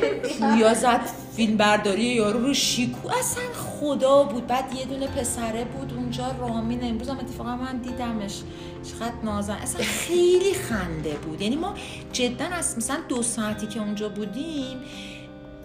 [0.60, 1.00] یا زد
[1.36, 3.08] فیلم برداری یارو رو شیکو.
[3.08, 3.42] اصلا
[3.80, 4.46] خدا بود.
[4.46, 6.84] بعد یه دونه پسره بود اونجا رامین.
[6.84, 8.40] امروز هم اتفاقا من دیدمش.
[8.82, 9.54] چقدر نازن.
[9.54, 11.40] اصلا خیلی خنده بود.
[11.40, 11.74] یعنی ما
[12.12, 14.78] جدا از مثلا دو ساعتی که اونجا بودیم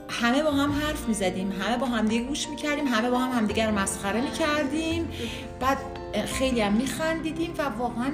[0.09, 1.51] همه با هم حرف می‌زدیم.
[1.51, 2.87] همه با هم دیگه گوش می‌کردیم.
[2.87, 5.09] همه با هم همدیگه رو مسخره می‌کردیم.
[5.59, 5.77] بعد
[6.25, 8.11] خیلی هم میخندیدیم و واقعا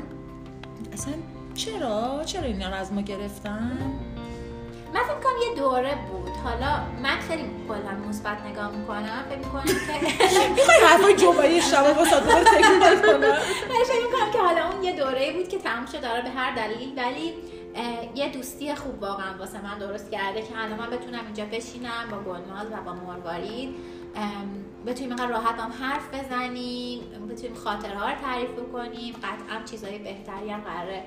[0.94, 1.14] اصلا
[1.56, 3.78] چرا؟ چرا اینا رو از ما گرفتن؟
[4.94, 6.30] من فکر کنم یه دوره بود.
[6.44, 9.26] حالا من خیلی کلا مثبت نگاه می‌کنم.
[9.30, 14.40] فکر می‌کنم که می‌خوای حرفای جمعه شما با دوباره تکرار کنم؟ من فکر می‌کنم که
[14.40, 16.94] حالا اون یه دوره بود که تموم شد داره به هر دلیل.
[16.98, 17.34] ولی
[18.16, 22.18] یه دوستی خوب واقعا واسه من درست کرده که الان من بتونم اینجا بشینم با
[22.18, 23.76] گلناز و با مروارید
[24.86, 30.62] بتونیم اینقدر راحت هم حرف بزنیم بتونیم خاطرها رو تعریف کنیم قطعا چیزای بهتری هم
[30.62, 31.04] قراره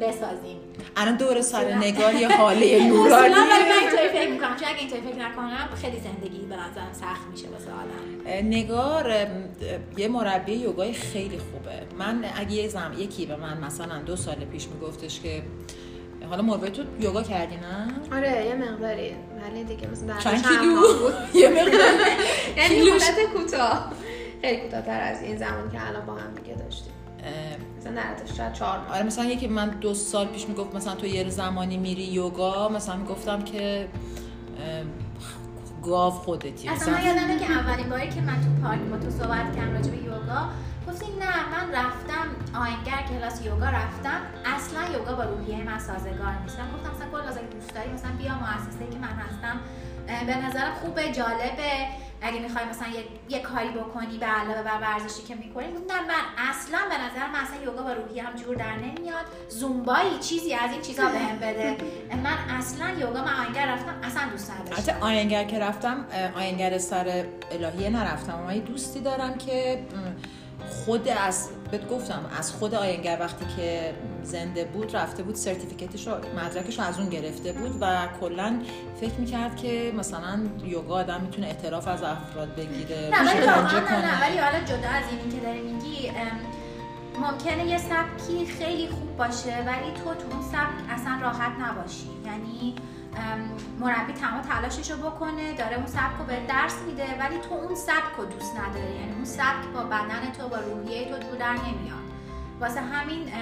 [0.00, 0.56] بسازیم.
[0.96, 3.12] الان دور سر نگار یه حاله نورانی.
[3.12, 4.56] ولی من اینطوری فکر می‌کنم.
[4.56, 8.46] چون اگه اینطوری فکر نکنم خیلی زندگی به نظرم سخت میشه واسه آدم.
[8.48, 9.14] نگار
[9.96, 11.96] یه مربی یوگای خیلی خوبه.
[11.98, 15.42] من اگه یه زم یکی به من مثلا دو سال پیش میگفتش که
[16.30, 19.14] حالا مروه تو یوگا کردی نه؟ آره یه مقداری.
[19.42, 20.82] ولی دیگه مثلا چند کیلو؟
[21.42, 21.80] یه مقدار.
[22.58, 22.90] یعنی.
[22.90, 23.92] مدت کوتاه.
[24.42, 26.92] خیلی کوتاه‌تر از این زمان که الان با هم دیگه داشتیم.
[27.86, 28.94] مثلا نهایتش شاید چهار ماه.
[28.94, 32.96] آره مثلا یکی من دو سال پیش می‌گفت مثلا تو یه زمانی میری یوگا مثلا
[32.96, 33.88] می‌گفتم که
[35.82, 39.10] گاو خودتی اصلا مثلا من یادمه که اولین باری که من تو پارک با تو
[39.10, 40.48] صحبت کردم راجع به یوگا
[40.88, 46.58] گفتی نه من رفتم آهنگر کلاس یوگا رفتم اصلا یوگا با روحیه من سازگار نیست
[46.60, 49.60] من گفتم مثلا کل دوست داری مثلا بیا مؤسسه که من هستم.
[50.06, 51.86] به نظرم خوبه جالبه.
[52.22, 53.04] اگه می‌خوای مثلا یه,
[53.36, 55.66] یه کاری بکنی به علاوه بر ورزشی که می‌کنی.
[55.66, 59.24] نه من اصلا به نظر من اصلا یوگا با روحیه هم جور در نمیاد.
[59.48, 61.76] زومبایی چیزی از این چیزا بهم بده.
[62.24, 64.92] من اصلا یوگا من آهنگر رفتم اصلا دوست نداشتم.
[64.92, 68.34] حتی آینگر که رفتم آینگر سر الهیه نرفتم.
[68.34, 69.82] اما یه دوستی دارم که
[70.70, 76.14] خود از بهت گفتم از خود آینگر وقتی که زنده بود رفته بود سرتیفیکتش رو
[76.14, 78.60] مدرکش رو از اون گرفته بود و کلا
[79.00, 84.38] فکر می‌کرد که مثلا یوگا آدم می‌تونه اعتراف از افراد بگیره نه ولی نه, ولی
[84.38, 86.10] حالا جدا از اینی که داری میگی
[87.20, 92.08] ممکنه یه سبکی خیلی خوب باشه ولی تو تو اون سبک اصلا راحت نباشی.
[92.26, 92.74] یعنی
[93.80, 97.74] مربی تمام تلاشش رو بکنه داره اون سبک رو به درس میده ولی تو اون
[97.74, 98.94] سبک رو دوست نداری.
[98.94, 102.06] یعنی اون سبک با بدن تو با روحیه تو جور در نمیاد.
[102.60, 103.32] واسه همین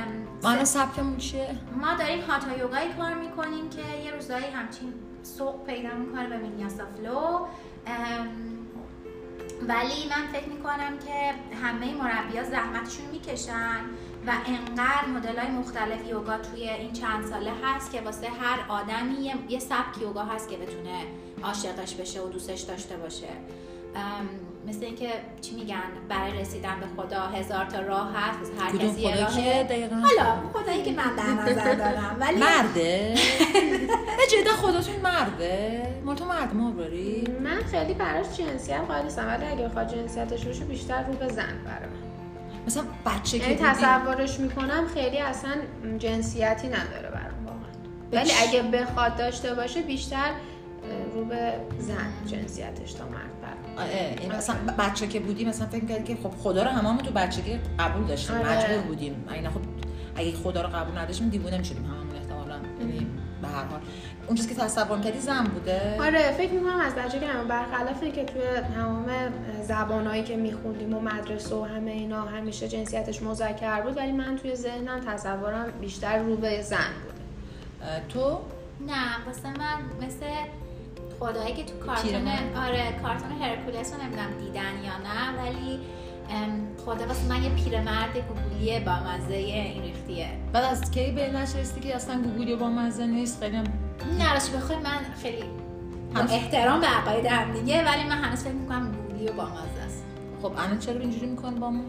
[0.42, 5.94] من سبکمون چیه؟ ما داریم هاتا یوگایی کار می‌کنیم که یه روزایی همچین سوق پیدا
[5.94, 7.46] می‌کنه به وینیاسا فلو.
[9.68, 11.34] ولی من فکر می‌کنم که
[11.66, 13.80] همه مربیا زحمتشون می‌کشن.
[14.26, 19.32] و انقدر مدل های مختلف یوگا توی این چند ساله هست که واسه هر آدمی
[19.48, 21.00] یه- سبک یوگا هست که بتونه
[21.42, 23.26] عاشقش بشه و دوستش داشته باشه.
[24.68, 25.08] مثل اینکه
[25.40, 30.36] چی میگن؟ برای رسیدن به خدا هزار تا راه هست هر کسی یه دقیقا؟ حالا
[30.52, 33.14] خدایی که من در نظر دارم ولی مرده؟
[34.18, 36.54] نه جدا خداتون مرده؟ مال تو مرد
[37.44, 41.58] من خیلی براش جنسیت قائل نیستم ولی اگه بخواد جنسیتش باشه بیشتر رو به زن
[41.64, 42.13] برای من
[42.66, 45.50] مثلا بچه که یعنی تصورش می‌کنم خیلی اصلا
[45.98, 50.30] جنسیتی نداره برام واقعا ولی اگه بخواد داشته باشه بیشتر
[51.14, 53.34] رو به زن جنسیتش تا مرد
[54.20, 57.58] این مثلا بچه که بودی مثلا فکر کردی که خب خدا رو هممون تو بچگی
[57.78, 58.56] قبول داشتیم آره.
[58.56, 59.24] مجبور بودیم.
[59.30, 59.60] نه خب
[60.16, 62.56] اگه خدا رو قبول نداشتیم دیوونه می‌شدیم هممون احتمالاً.
[62.80, 63.06] یعنی
[63.42, 63.80] به هر حال.
[64.26, 68.24] اون چیزی که تصور کردی زن بوده؟ آره فکر می‌کنم از بچگی هم برخلاف اینکه
[68.24, 68.42] توی
[68.74, 69.06] تمام
[69.68, 74.56] زبانهایی که میخوندیم و مدرسه و همه اینا همیشه جنسیتش مذکر بود ولی من توی
[74.56, 77.24] ذهنم تصورم بیشتر رو به زن بوده.
[78.08, 78.38] تو؟
[78.86, 80.26] نه واسه من مثل
[81.20, 82.28] خدایی که تو کارتون.
[82.56, 85.80] آره کارتون هرکولس رو نمی‌دونم دیدن یا نه ولی
[86.84, 90.28] خدا واسه من یه پیرمرد گوگلیه با مزه این ریختیه.
[90.52, 93.56] بعد از کی به نشستی که اصلا گوگلی با مزه نیست؟ خیلی
[94.34, 95.44] راستش بخوای من خیلی
[96.14, 99.82] هنوز- احترام به عقاید هم دیگه ولی من هنوز فکر می‌کنم گوگلی و با مزه
[99.86, 100.04] است.
[100.42, 101.82] خب الان چرا اینجوری میکن با ما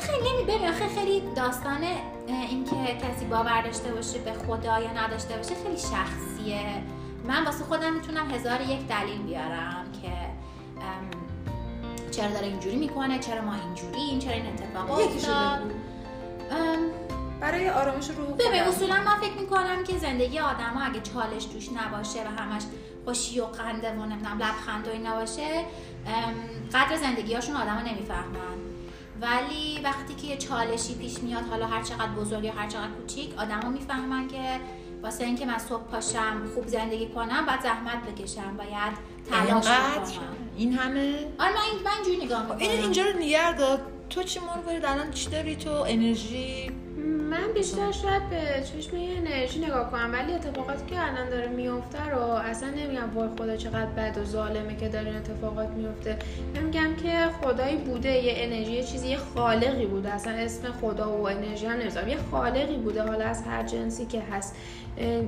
[0.00, 1.84] خیلی نمی ببین آخه خیلی داستان
[2.26, 6.82] اینکه کسی باور داشته باشه به خدا یا نداشته باشه خیلی شخصیه.
[7.24, 10.10] من واسه خودم می‌تونم هزار یک دلیل بیارم که
[12.10, 15.60] چرا داره اینجوری می‌کنه چرا ما اینجوریم چرا این اتفاق افتاد.
[17.40, 18.62] برای آرامش روح ببین.
[18.62, 22.62] اصولا من فکر می‌کنم که زندگی آدم ها اگه چالش توش نباشه و همش
[23.04, 25.64] خوشی و قنده و نمی‌دونم لبخند و اینا باشه
[26.06, 26.34] ام،
[26.74, 28.58] قدر زندگی هاشون آدم ها نمی‌فهمن.
[29.20, 33.38] ولی وقتی که یه چالشی پیش میاد حالا هر چقدر بزرگ یا هر چقدر کوچیک
[33.38, 34.60] آدما می‌فهمن که
[35.02, 38.92] واسه اینکه من صبح پاشم خوب زندگی کنم باید زحمت بکشم باید
[39.30, 42.68] تلاش کنم این همه؟ آره من این اینجوری نگاه خب می‌کنم.
[42.68, 43.78] این اینجا رو
[44.10, 46.70] تو چی مروارید الان چی داری تو؟ انرژی؟
[47.30, 52.10] من بیشتر شاید به چشم یه انرژی نگاه کنم ولی اتفاقاتی که الان داره میفته
[52.10, 56.18] رو اصلا نمیگم وای خدا چقدر بد و ظالمه که داره این اتفاقات میفته
[56.54, 60.14] من میگم که خدایی بوده یه انرژی یه چیزی یه خالقی بوده.
[60.14, 62.08] اصلا اسم خدا و انرژی هم نمی‌ذارم.
[62.08, 64.56] یه خالقی بوده حالا از هر جنسی که هست.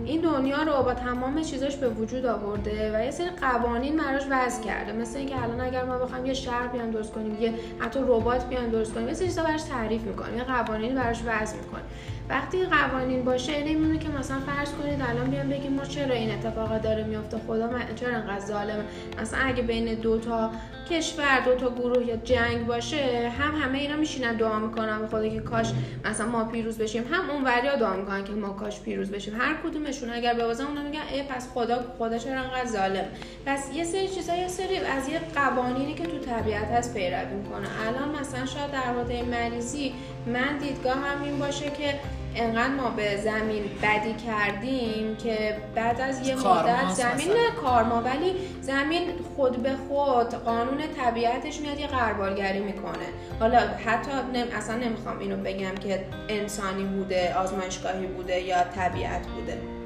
[0.04, 4.62] این دنیا رو با تمام چیزاش به وجود آورده و یه سری قوانین براش وضع
[4.64, 4.92] کرده.
[4.92, 8.68] مثل اینکه الان اگر ما بخوایم یه شهر بیان درست کنیم یه حتی ربات بیان
[8.68, 11.84] درست کنیم یه سری چیزا براش تعریف می‌کنیم یه قوانین براش وضع می‌کنیم.
[12.28, 16.78] وقتی قوانین باشه نمیمونه که مثلا فرض کنید الان بیان بگیم ما چرا این اتفاق
[16.78, 18.84] داره میفته خدا من چرا انقدر ظالمه؟
[19.22, 20.50] مثلا اگه بین دو تا
[20.90, 25.28] کشور دو تا گروه یا جنگ باشه هم همه اینا میشینن دعا می‌کنن به خدا
[25.28, 25.72] که کاش
[26.04, 27.04] مثلا ما پیروز بشیم.
[27.12, 29.40] هم اون وریا دعا می‌کنن که ما کاش پیروز بشیم.
[29.40, 33.04] هر کدومشون اگر ببازن اونا میگن ای پس خدا خدا چرا انقدر ظالم؟
[33.46, 37.68] پس یه سری چیزا یه سری از یه قوانینی که تو طبیعت هست پیروی می‌کنه.
[37.86, 39.92] الان مثلا شاید در مورد مریضی
[40.26, 41.94] من دیدگاه هم این باشه که
[42.36, 47.34] انقدر ما به زمین بدی کردیم که بعد از یه مدت زمین مثلا.
[47.34, 49.02] نه کارما ولی زمین
[49.36, 53.06] خود به خود قانون طبیعتش میاد یه غربالگری می‌کنه
[53.40, 59.79] حالا حتی نم اصلا نمی‌خوام اینو بگم که انسانی بوده آزمایشگاهی بوده یا طبیعت بوده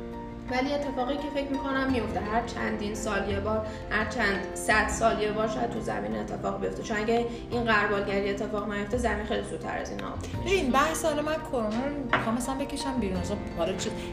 [0.51, 5.23] ولی اتفاقی که فکر می‌کنم میفته هر چندین سال یه بار هر چند صد سال
[5.23, 6.83] یه بار شاید تو زمین اتفاق بیفته.
[6.83, 10.39] چون اگه این غربالگری اتفاق نیفته زمین خیلی زودتر از این میشه.
[10.47, 13.17] ببین بحث حالا من کرونا رو می‌خوام مثلا بکشم بیرون.
[13.17, 13.73] از حالا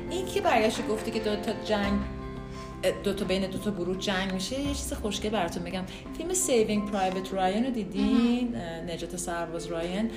[0.10, 1.94] این که برگشتی گفتی که دو تا جنگ
[3.04, 5.84] دو تا بین دو تا گروه جنگ میشه یه چیز خوشگل براتون بگم
[6.18, 8.56] فیلم Saving Private Ryan رو دیدین؟
[8.88, 10.10] نجات سرباز رایان.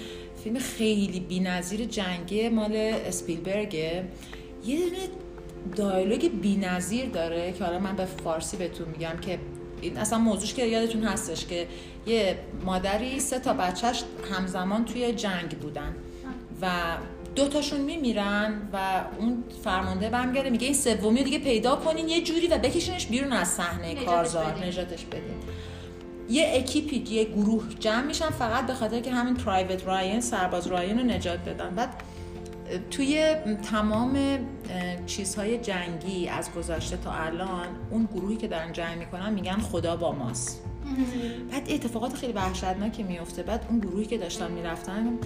[0.44, 4.04] فیلم خیلی بی‌نظیر جنگی مال اسپیلبرگه
[4.66, 4.98] یه دونه
[5.76, 9.38] دیالوگ بی‌نظیر داره که حالا من به فارسی بهتون میگم که
[9.80, 11.66] این اصلا موضوعش که یادتون هستش که
[12.06, 15.94] یه مادری سه تا بچهش همزمان توی جنگ بودن
[16.62, 16.96] و
[17.34, 22.46] دو تاشون میمیرن و اون فرمانده برمیگرده میگه این سومی دیگه پیدا کنین یه جوری
[22.46, 24.64] و بکشینش بیرون از صحنه کارزار.
[24.64, 25.34] نجاتش بدین
[26.28, 30.98] یه اکیپی یه گروه جمع میشن فقط به خاطر که همین پرایوت راین سرباز راین
[30.98, 31.94] رو نجات بدن بعد
[32.90, 33.34] توی
[33.70, 34.18] تمام
[35.06, 40.12] چیزهای جنگی از گذشته تا الان اون گروهی که دارن جنگ می‌کنن میگن خدا با
[40.12, 40.64] ماست.
[41.52, 45.18] بعد اتفاقات خیلی وحشتناکی میفته بعد اون گروهی که داشتن می‌رفتن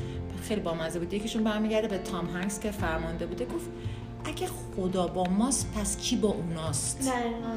[0.43, 1.15] خیلی بامزه بود.
[1.15, 3.45] یکیشون برمیگرده به تام هنگس که فرمانده بوده.
[3.45, 3.71] گفت
[4.25, 7.13] اگه خدا با ماست پس کی با اوناست.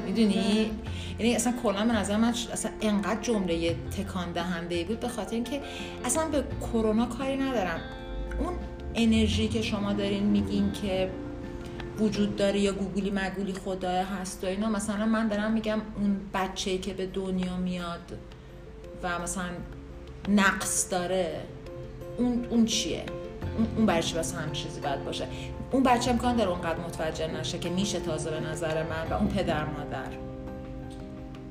[0.06, 0.70] می‌دونی؟
[1.18, 5.60] یعنی اصلا کلا به نظر من اصلا انقدر جمله تکان دهنده بود به خاطر اینکه
[6.04, 7.80] اصلا به کرونا کاری ندارم
[8.38, 8.52] اون
[8.94, 11.10] انرژی که شما دارین میگین که
[11.98, 16.78] وجود داره یا گوگلی مگولی خدای هست و اینا مثلا من دارم میگم اون بچه
[16.78, 18.18] که به دنیا میاد
[19.02, 19.44] و مثلا
[20.28, 21.40] نقص داره
[22.18, 23.04] اون, اون چیه؟
[23.78, 25.26] اون- چی واسه هم چیزی باید باشه؟
[25.70, 29.28] اون بچه امکان داره اونقدر متوجه نشه که میشه تازه به نظر من و اون
[29.28, 30.31] پدر مادر.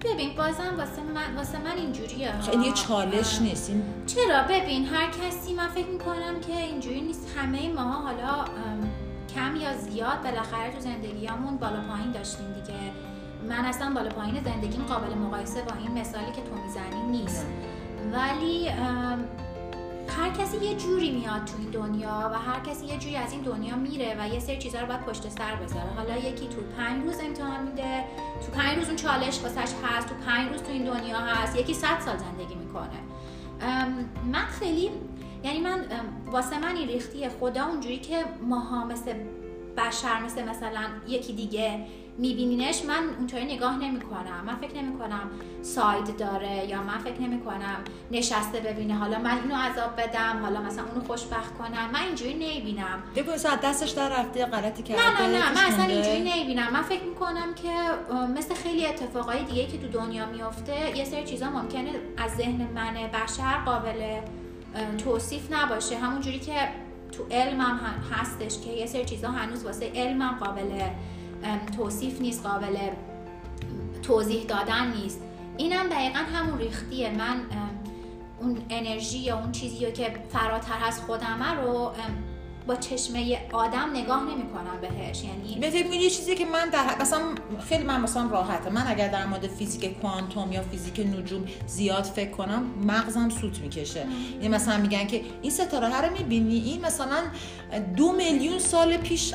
[0.03, 2.41] ببین بازم واسه من واسه من اینجوریه.
[2.41, 3.41] خیلی چالش.
[3.41, 3.69] نیست.
[3.69, 7.37] این چرا؟ ببین هر کسی من فکر می‌کنم که اینجوری نیست.
[7.37, 8.45] همه ماها حالا
[9.35, 12.79] کم یا زیاد بالاخره تو زندگیامون بالا پایین داشتیم دیگه.
[13.49, 17.45] من اصلا بالا پایین زندگیم قابل مقایسه با این مثالی که تو می‌زنی نیست.
[18.13, 18.69] ولی
[20.17, 23.41] هر کسی یه جوری میاد تو این دنیا و هر کسی یه جوری از این
[23.41, 25.89] دنیا میره و یه سری چیزا رو باید پشت سر بذاره.
[25.95, 28.03] حالا یکی تو پنج روز امتحان میده
[28.45, 31.73] تو پنج روز اون چالش واسش هست تو پنج روز تو این دنیا هست یکی
[31.73, 32.99] صد سال زندگی می‌کنه.
[34.31, 34.89] من خیلی
[35.43, 35.85] یعنی من
[36.31, 39.13] واسه من این ریختیه خدا اونجوری که ماها مثل
[39.77, 41.85] بشر مثل مثلا یکی دیگه
[42.17, 45.29] میبینینش من اونطوری نگاه نمی کنم من فکر نمی کنم
[45.61, 47.77] ساید داره یا من فکر نمی کنم
[48.11, 48.95] نشسته ببینه.
[48.95, 51.89] حالا من اینو عذاب بدم حالا مثلا اونو خوشبخت کنم.
[51.93, 53.03] من اینجوری نمی‌بینم.
[53.15, 55.83] دیگه از دستش در رفته غلطی کرده نه نه نه من اصلا.
[55.83, 56.73] اینجوری نمی‌بینم.
[56.73, 57.73] من فکر می‌کنم که
[58.37, 62.93] مثل خیلی اتفاقای دیگه که تو دنیا میفته یه سری چیزا ممکنه از ذهن من
[62.93, 64.19] بشر قابل
[64.97, 65.97] توصیف نباشه.
[65.97, 66.53] همونجوری که
[67.11, 70.81] تو علمم هم هستش که یه سری چیزا هنوز واسه علمم قابل
[71.77, 72.77] توصیف نیست قابل
[74.03, 75.21] توضیح دادن نیست.
[75.57, 77.09] اینم دقیقا همون ریختیه.
[77.09, 77.41] من
[78.39, 81.91] اون انرژی یا اون چیزی که فراتر از خودمه رو
[82.67, 85.23] با چشمه آدم نگاه نمی کنم بهش.
[85.23, 87.21] یعنی فکر یه چیزی که من در مثلا
[87.69, 88.69] خیلی من مثلا راحته.
[88.69, 94.05] من اگر در مورد فیزیک کوانتوم یا فیزیک نجوم زیاد فکر کنم مغزم سوت می‌کشه.
[94.33, 97.17] یعنی مثلا میگن که این ستاره رو می‌بینی؟ این مثلا
[97.97, 99.33] دو میلیون سال پیش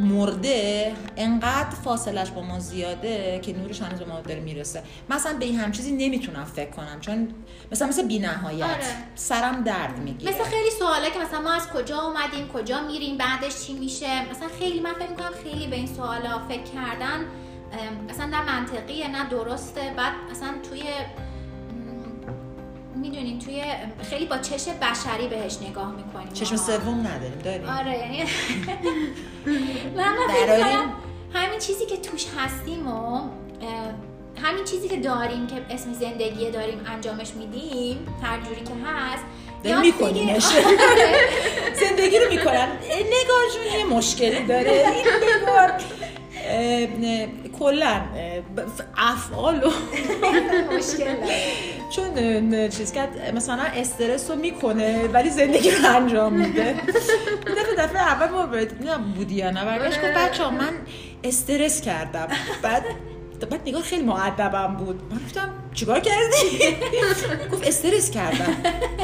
[0.00, 4.82] مرده انقدر فاصلش با ما زیاده که نورش هنوز به ما داره می‌رسه.
[5.10, 7.28] مثلا به این هم چیزی نمی‌تونم فکر کنم چون
[7.72, 8.78] مثلا مثل بی نهایت آره.
[9.14, 10.32] سرم درد می‌گیره.
[10.32, 14.30] مثل خیلی سواله که مثلا ما از کجا اومدیم کجا میریم بعدش چی میشه.
[14.30, 17.20] مثلا خیلی من فکر می‌کنم خیلی به این سوالا فکر کردن
[17.72, 19.94] ام، اصلا نه منطقیه نه درسته.
[19.96, 20.82] بعد اصلا توی
[23.02, 23.62] می‌دونیم توی
[24.10, 26.32] خیلی با چشم بشری بهش نگاه می‌کنیم.
[26.34, 27.68] چشم سوم نداریم داریم.
[27.68, 28.24] آره یعنی
[29.96, 30.14] من
[30.46, 30.74] برای-
[31.34, 33.20] همین چیزی که توش هستیم و
[34.42, 39.24] همین چیزی که داریم که اسم زندگی داریم انجامش میدیم هر جوری که هست
[39.64, 40.46] داریم می‌کنیمش.
[40.56, 41.14] آره.
[41.88, 44.70] زندگی رو می‌کنن نگاهشون یه مشکلی داره.
[44.70, 45.04] این
[45.46, 45.72] نه،
[47.58, 48.00] کلا
[48.96, 49.70] افعال.
[51.96, 56.74] چون چیز کرد مثلا استرس رو می‌کنه ولی زندگی رو انجام میده.
[57.42, 58.48] دفعه دفعه اول ما
[59.16, 60.72] بودی یا نه برگشت گفت بچه من
[61.24, 62.28] استرس کردم.
[62.62, 62.84] بعد
[63.50, 65.00] بعد نگاه خیلی معدبم بود.
[65.10, 66.76] من گفتم چیکار کردی؟
[67.52, 68.56] گفت استرس کردم.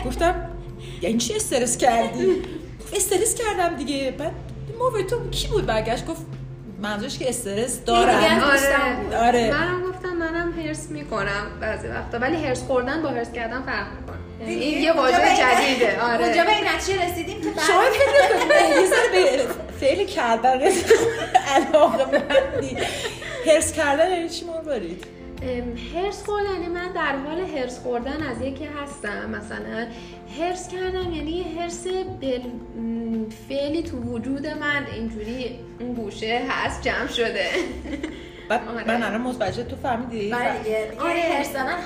[0.06, 0.50] گفتم
[1.02, 2.26] یعنی چی استرس کردی؟
[2.80, 4.14] گفت استرس کردم دیگه.
[4.18, 4.32] بعد
[4.78, 6.22] ما به تو کی بود برگشت؟ گفت
[6.78, 8.14] منظورش که استرس دیگه دارم
[8.52, 9.26] از- آره.
[9.26, 9.50] آره.
[9.50, 12.18] منم گفتم منم هرس می‌کنم بعضی وقتا.
[12.18, 14.16] ولی هرس خوردن با هرس کردن فرق می‌کنه.
[14.40, 16.00] یعنی این یه واژه جدیده.
[16.12, 16.24] آره.
[16.24, 17.92] اونجا به این نتیجه رسیدیم که شاید
[18.80, 20.60] یه ذره به فعل کردن
[21.56, 22.76] علاقه مندی.
[23.46, 25.17] هرس کردن یعنی چی مروارید ام،
[25.94, 29.86] هرس خوردن یعنی من در حال هرس خوردن از یکی هستم مثلا
[30.40, 31.86] هرس کردم یعنی یه هرس
[32.20, 32.40] بل...
[33.48, 37.46] فعلی تو وجود من اینجوری اون گوشه هست جمع شده
[38.48, 38.84] بعد آره.
[38.88, 40.92] من الان متوجه تو فهمیدی بله آره.
[41.00, 41.78] آره هرسانان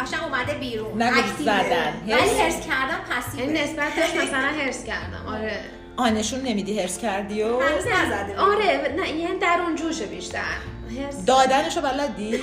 [0.00, 1.32] قشنگ اومده بیرون اکتیوه.
[1.42, 1.92] زدن.
[2.06, 5.60] ولی هرس- هرس کردن پسیوه یعنی نسبتش مثلا هرس کردم آره
[5.96, 8.38] آه نشون نمیدی هرس کردی و هنوز نزده.
[8.38, 10.40] آره نه یعنی در اون جوشه بیشتر
[10.88, 11.24] هرس.
[11.26, 12.36] دادنشو بلدی؟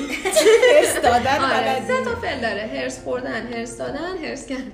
[0.75, 1.79] هرس دادن آره.
[1.79, 1.87] بلدی.
[1.87, 2.69] سه تا فعل داره.
[2.73, 4.71] هرس خوردن هرس دادن هرس کردن.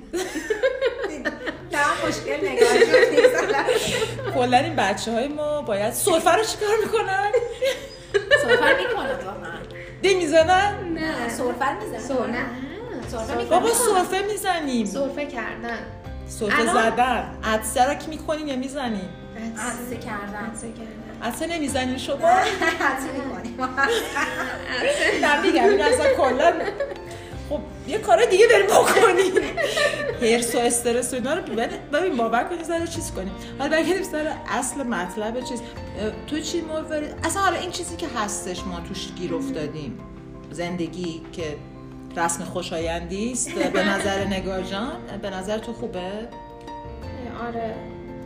[1.71, 7.32] نه مشکل نگاهشون نیست کلا این بچه های ما باید سرفه رو چیکار می‌کنن؟
[8.43, 9.59] سرفر می‌کنه واقعا
[10.01, 11.30] دی می‌زنن؟ نه.
[11.30, 12.45] سرفر می‌زنه سر نه.
[13.11, 14.86] سرفه بابا سرفه می‌زنیم.
[14.86, 15.80] سرفه کردن.
[16.28, 17.38] سرفه زدن.
[17.43, 19.09] عدسه رو که می‌کنین یا می‌زنیم؟
[19.57, 20.51] عدسه کردن.
[21.24, 22.17] عدسه نمی‌زنین شما؟
[25.22, 26.53] نه میگم این اصلا کلا
[27.49, 29.34] خب یه کار دیگه بریم بکنیم.
[30.22, 31.41] هرس و استرس و اینا رو
[31.93, 33.32] ببین باور کنید سر چیز کنیم.
[33.59, 35.61] حالا برگردیم سر اصل مطلب چیز.
[36.28, 39.99] تو چی مورد اصلا حالا این چیزی که هستش ما توش گیر افتادیم.
[40.51, 41.43] زندگی که
[42.17, 44.91] رسم خوشایندی است به نظر نگار جان.
[45.22, 45.99] به نظر تو خوبه؟
[47.47, 47.76] آره.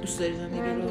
[0.02, 0.90] دوست داری زندگی رو؟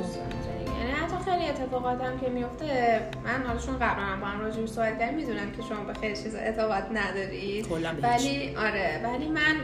[0.82, 4.66] یعنی حتی خیلی اتفاقات هم که میفته من حالا چون قبلا هم با هم راجع
[4.66, 7.66] سوال کردم می‌دونم که شما به خیلی چیزا اعتقاد ندارید.
[8.02, 9.56] ولی آره ولی من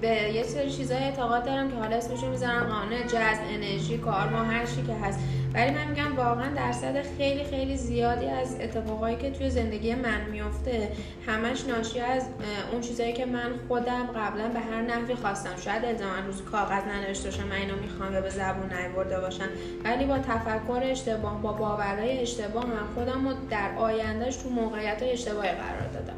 [0.00, 2.64] به یه سری چیزای اعتقاد دارم که حالا اسمشو می‌ذارم.
[2.64, 5.18] قانون جذب انرژی کار ما هر چی که هست.
[5.54, 10.92] ولی من میگم واقعا درصد خیلی خیلی زیادی از اتفاقایی که توی زندگی من میفته
[11.26, 12.26] همش ناشی از
[12.72, 15.56] اون چیزایی که من خودم قبلا به هر نحوی خواستم.
[15.64, 19.48] شاید الزاما روز کاغذ ننوشته باشم من اینو می‌خوام به زبون نیورده باشم.
[19.84, 25.50] ولی با تفکر اشتباه با باورهای اشتباه هم خودم رو در آیندهش تو موقعیت اشتباهی
[25.50, 26.11] قرار دادم.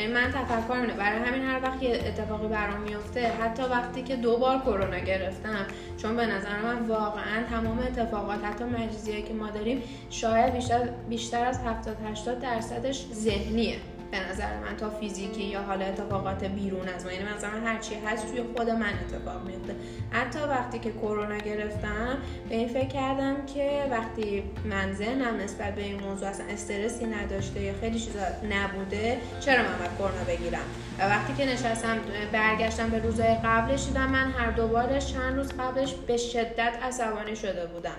[0.00, 4.16] یعنی من تفکر اینه برای همین هر وقت یه اتفاقی برام میفته حتی وقتی که
[4.16, 5.66] دو بار کرونا گرفتم
[6.02, 11.44] چون به نظر من واقعا تمام اتفاقات حتی مجزیه که ما داریم شاید بیشتر بیشتر
[11.44, 13.76] از 70 80 درصدش ذهنیه.
[14.10, 17.94] به نظر من تا فیزیکی یا حالا اتفاقات بیرون از ما یعنی مثلا هر چی
[17.94, 19.74] هست توی خود من اتفاق میفته
[20.10, 25.82] حتی وقتی که کرونا گرفتم به این فکر کردم که وقتی من ذهنم نسبت به
[25.82, 30.64] این موضوع اصلا استرسی نداشته یا خیلی چیزا نبوده چرا من باید کرونا بگیرم؟
[30.98, 31.98] و وقتی که نشستم
[32.32, 37.66] برگشتم به روزهای قبلش دیدم من هر دوبارش چند روز قبلش به شدت عصبانی شده
[37.66, 37.96] بودم.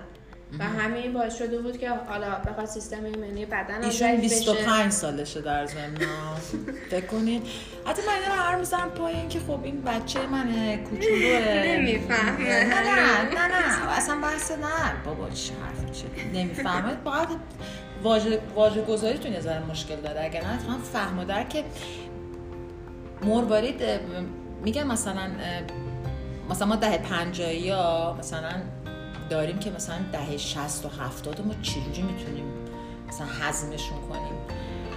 [0.59, 5.65] و همین باعث شده بود که حالا بخواد سیستم ایمنی بدن ایشون 25 سالشه در
[5.65, 6.07] زمین
[6.91, 7.43] فکر کنید.
[7.85, 11.63] حتی من اینو هر می‌زنم پای این که خب این بچه من کوچولوه.
[11.67, 12.63] نمی‌فهمه.
[12.63, 13.91] نه نه نه نه.
[13.91, 15.03] اصلا بحث نه.
[15.05, 16.95] بابا چه حرف چه نمی‌فهمه.
[16.95, 17.27] باید
[18.03, 20.23] واژه واژه گذاری تو نظر مشکل داره.
[20.23, 21.63] اگر نه هم فهم و درک
[23.21, 23.81] مروارید
[24.63, 25.31] میگم مثلا
[26.49, 28.51] مثلا ما ده پنجایی ها مثلا
[29.31, 32.45] داریم که مثلا دهه 60 و 70 ما چجوری می‌تونیم
[33.07, 34.33] مثلا هضمشون کنیم؟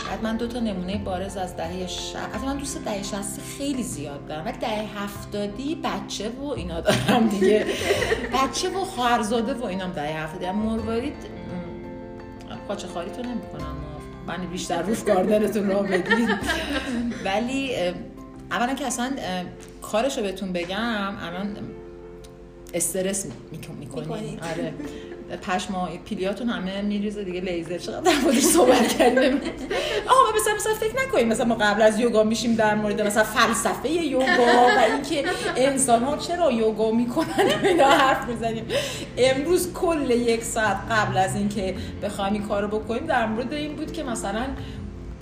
[0.09, 2.16] بعد من دو تا نمونه بارز از دهه 60
[2.47, 3.16] من دوست دهه 60
[3.59, 5.51] خیلی زیاد دارم ولی دهه 70
[5.85, 7.66] بچه و اینا دارم دیگه.
[8.32, 11.16] بچه و خواهرزاده و اینام دهه 70 مروارید
[12.68, 13.76] پاچه خاری تو نمی‌کنم.
[14.26, 16.28] من بیشتر روش گاردنتون را بگید
[17.24, 17.76] ولی
[18.51, 19.12] اولا که اصلا
[19.82, 21.57] کارشو بهتون بگم الان
[22.75, 23.27] استرس
[23.81, 24.72] می‌کنی آره.
[25.49, 27.79] پشما پیلیاتون همه میریزه دیگه لیزر.
[27.79, 29.41] چقدر در موردش صحبت کردیم.
[30.07, 31.29] آها مثلا مثلا فکر نکنیم.
[31.29, 35.25] مثلا ما قبل از یوگا میشیم در مورد مثلا فلسفه یوگا و اینکه
[35.57, 38.64] انسان ها چرا یوگا می‌کنن؟ اینا حرف می‌زنیم.
[39.16, 43.93] امروز کل یک ساعت قبل از اینکه بخوایم این کارو بکنیم در مورد این بود
[43.93, 44.47] که مثلا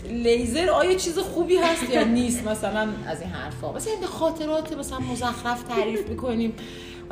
[0.09, 3.73] لیزر آیا چیز خوبی هست یا نیست؟ مثلا از این حرفا.
[3.73, 6.53] مثلا خاطرات مثلا مزخرف تعریف می‌کنیم.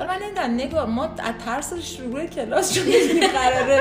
[0.00, 2.84] حالا من نمی‌دونم نگاه ما از ترس شروع کلاس چون
[3.34, 3.80] قراره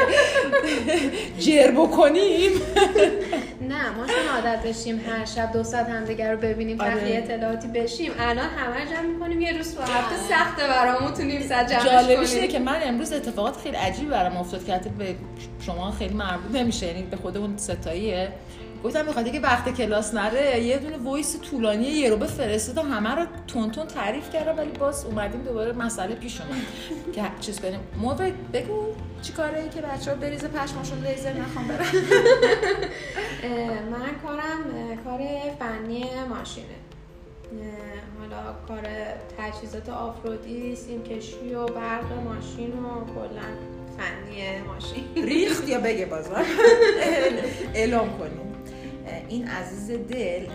[1.39, 2.51] جر بکنیم.
[3.61, 6.95] نه ما چون عادت داشتیم هر شب دو ساعت همدیگه رو ببینیم آره.
[6.95, 8.11] تخلیه اطلاعاتی بشیم.
[8.20, 12.51] الان همه جمع می‌کنیم یه روز تو هفته سخته برامون تو نیم ساعت جمعش جالبیش
[12.51, 15.15] که من امروز اتفاقات خیلی عجیبی برام افتاد که به
[15.65, 18.30] شما خیلی مربوط نمیشه یعنی به خودمون سه تاییه.
[18.84, 23.15] گفتم می‌خواد که وقت کلاس نره یه دونه voice طولانی یه رو به فرستادم همه
[23.15, 26.61] رو تند تند تعریف کردم ولی باز اومدیم دوباره مسئله پیش اومد.
[27.15, 27.80] که چیز کنیم.
[27.97, 28.13] مو
[28.53, 28.86] بگو
[29.21, 31.86] چی کاره ای که بچه ها بریزه پشماشون لیزر نخوام برم
[33.91, 34.63] من کارم
[35.03, 35.19] کار
[35.59, 36.65] فنی ماشینه.
[38.19, 38.82] حالا کار
[39.38, 43.49] تجهیزات آفرودی سیم کشی و برق ماشین و کلا
[43.97, 45.25] فنی ماشین.
[45.25, 46.45] ریخت یا بگه بازار
[47.73, 48.59] اعلام کنیم.
[49.30, 50.45] این عزیز دل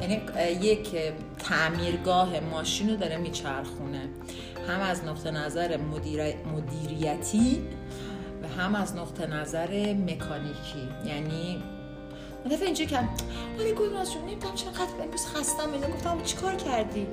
[0.00, 0.22] یعنی
[0.60, 0.96] یک
[1.38, 4.08] تعمیرگاه ماشین رو داره میچرخونه.
[4.68, 5.78] هم از نقطه نظر
[6.54, 7.62] مدیریتی
[8.42, 10.88] و هم از نقطه نظر مکانیکی.
[11.06, 11.62] یعنی
[12.44, 13.08] من دفعه اینجا کم
[13.58, 15.86] ولی گل جون نمی‌دونم چقدر امروز خستم اینو.
[15.86, 17.06] گفتم چیکار کردی؟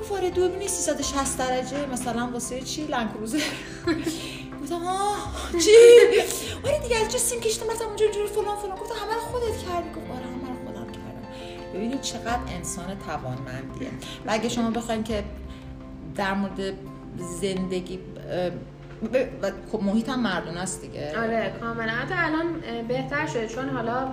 [0.00, 3.38] گفت آره دوربین 360 درجه مثلا واسه چی؟ لنکروزه
[4.62, 5.32] گفتم آه
[5.64, 5.70] چی؟
[6.64, 9.88] آره دیگه از سیم کشیدم مثلا اونجا جور فلان فلان گفتم همه خودت کردی.
[9.88, 11.22] گفت آره همه خودم کردم.
[11.74, 13.88] ببینید چقدر انسان توانمندیه.
[14.26, 15.24] و اگه شما بخواید که
[16.16, 16.74] در مورد
[17.40, 17.98] زندگی
[19.42, 21.18] و خب محیط هم مردون است دیگه.
[21.18, 21.92] آره کاملا.
[21.92, 22.46] حتی الان
[22.88, 23.48] بهتر شده.
[23.48, 24.12] چون حالا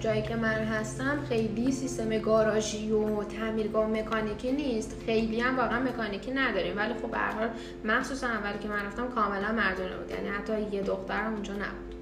[0.00, 4.96] جایی که من هستم خیلی سیستم گاراژی و تعمیرگاه مکانیکی نیست.
[5.06, 6.76] خیلی هم واقعا مکانیکی نداریم.
[6.76, 7.48] ولی خب به هر حال
[7.84, 10.10] مخصوصا اولی که من رفتم کاملا مردونه بود.
[10.10, 11.94] یعنی حتی یه دخترم اونجا نبود.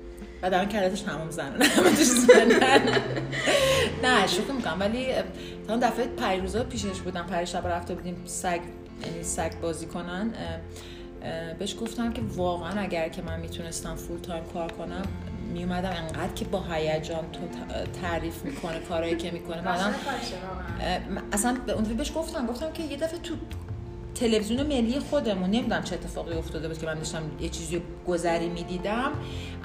[0.42, 1.52] و در کردتش همون زن
[4.02, 4.76] نه شوخی می‌کنم.
[4.80, 5.06] ولی
[5.68, 7.26] تا دفعه پریروزا پیشش بودم.
[7.26, 8.60] پریشب رفته بودیم سگ
[9.06, 10.34] یعنی سگ بازی کنن.
[11.58, 15.02] بهش گفتم که واقعا اگر که من می‌تونستم فول تایم کار کنم
[15.52, 17.40] می اومدم انقدر که با هیجان تو
[18.02, 19.62] تعریف می‌کنه کارهایی که می‌کنه.
[19.62, 19.94] بعدم
[21.32, 22.46] اصلا اون بهش گفتم.
[22.46, 23.34] گفتم که یه دفعه تو
[24.14, 29.12] تلویزیون ملی خودمون نمی‌دونم چه اتفاقی افتاده بود که من داشتم یه چیزی گذری می‌دیدم.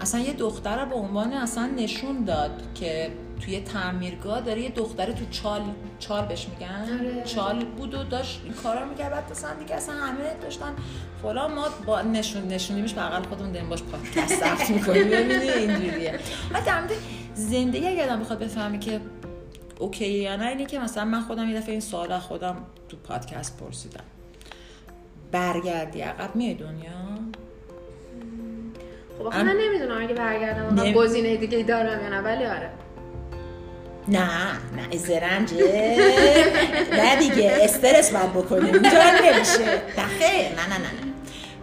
[0.01, 5.25] اصلا یه دختر به عنوان اصلا نشون داد که توی تعمیرگاه داره یه دختره تو
[5.31, 5.61] چال
[5.99, 6.99] چال بهش میگن.
[6.99, 7.23] آره.
[7.23, 9.11] چال بود و داشت این کارا می‌کرد.
[9.11, 10.73] بعد مثلا دیگه اصلا همه داشتن
[11.21, 15.07] فلان ما با نشون نشونیمش بغل خودمون داریم باش پادکست ضبط می‌کنیم.
[15.07, 16.19] ببینید اینجوریه.
[16.53, 16.93] بعد در مورد
[17.33, 19.01] زندگی اگه آدم بخواد بفهمی که
[19.79, 22.55] اوکی یا نه اینه که مثلا من خودم یه دفعه این سوال خودم
[22.89, 24.03] تو پادکست پرسیدم.
[25.31, 26.91] برگردی عقب میای دنیا؟
[29.19, 30.91] خب من نمی‌دونم اگه برگردم نم...
[30.93, 32.69] گزینه دیگه دارم یا نه ولی آره.
[34.07, 35.57] نه نه زرنجه.
[36.91, 38.89] نه دیگه استرس باید بکنیم اینجا
[39.23, 39.65] نمیشه.
[39.97, 41.13] نه نه نه نه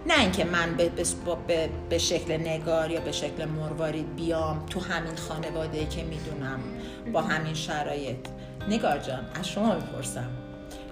[0.07, 0.21] نه.
[0.21, 0.91] اینکه من به,
[1.47, 6.61] به, به شکل نگار یا به شکل مروارید بیام تو همین خانواده که می‌دونم
[7.13, 8.17] با همین شرایط.
[8.69, 10.31] نگار جان از شما می‌پرسم.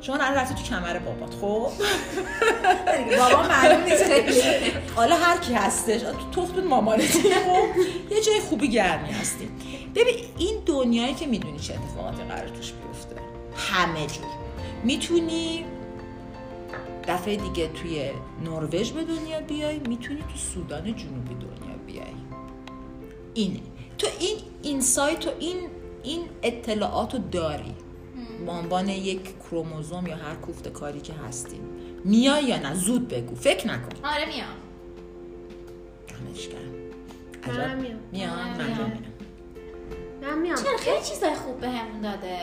[0.03, 1.71] شما الان رفتی تو کمر بابات خب؟
[3.19, 4.05] بابا معلوم نیست
[4.97, 7.81] حالا هر کی هستش تو تخت مامانتی خب؟
[8.11, 9.49] یه جای خوبی گرمی هستی.
[9.95, 13.17] ببین این دنیایی که می‌دونی چه اتفاقاتی قرار توش بیفته.
[13.57, 14.27] همه جور.
[14.85, 15.65] می‌تونی
[17.09, 18.11] دفعه دیگه توی
[18.45, 22.07] نروژ به دنیا بیای می‌تونی تو سودان جنوبی دنیا بیای.
[23.35, 23.61] اینه.
[23.99, 25.57] تو این اینسایت تو این
[26.03, 27.75] این اطلاعات رو داری.
[28.47, 31.61] به عنوان یک کروموزوم یا هر کوفت کاری که هستیم
[32.05, 34.57] میای یا نه زود بگو فکر نکن آره میام
[36.09, 36.49] دمش
[37.45, 38.33] عجب میام میام
[40.23, 42.39] من میام چرا خیلی چیزای خوب بهمون داده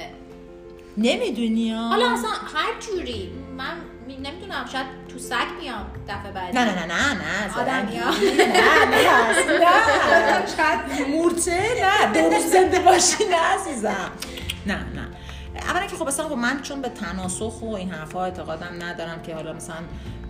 [0.97, 3.78] نمی‌دونی حالا اصلا هر جوری من
[4.08, 8.86] نمی‌دونم شاید تو سگ میام دفعه بعد نه نه نه نه نه آدم میام نه
[8.86, 14.12] نه نه شاید مورچه نه دو روز زنده باشی نه عزیزم
[14.66, 15.08] نه نه
[15.70, 19.36] اولا که خب مثلا خب من چون به تناسخ و این حرفا اعتقادم ندارم که
[19.36, 19.76] حالا مثلا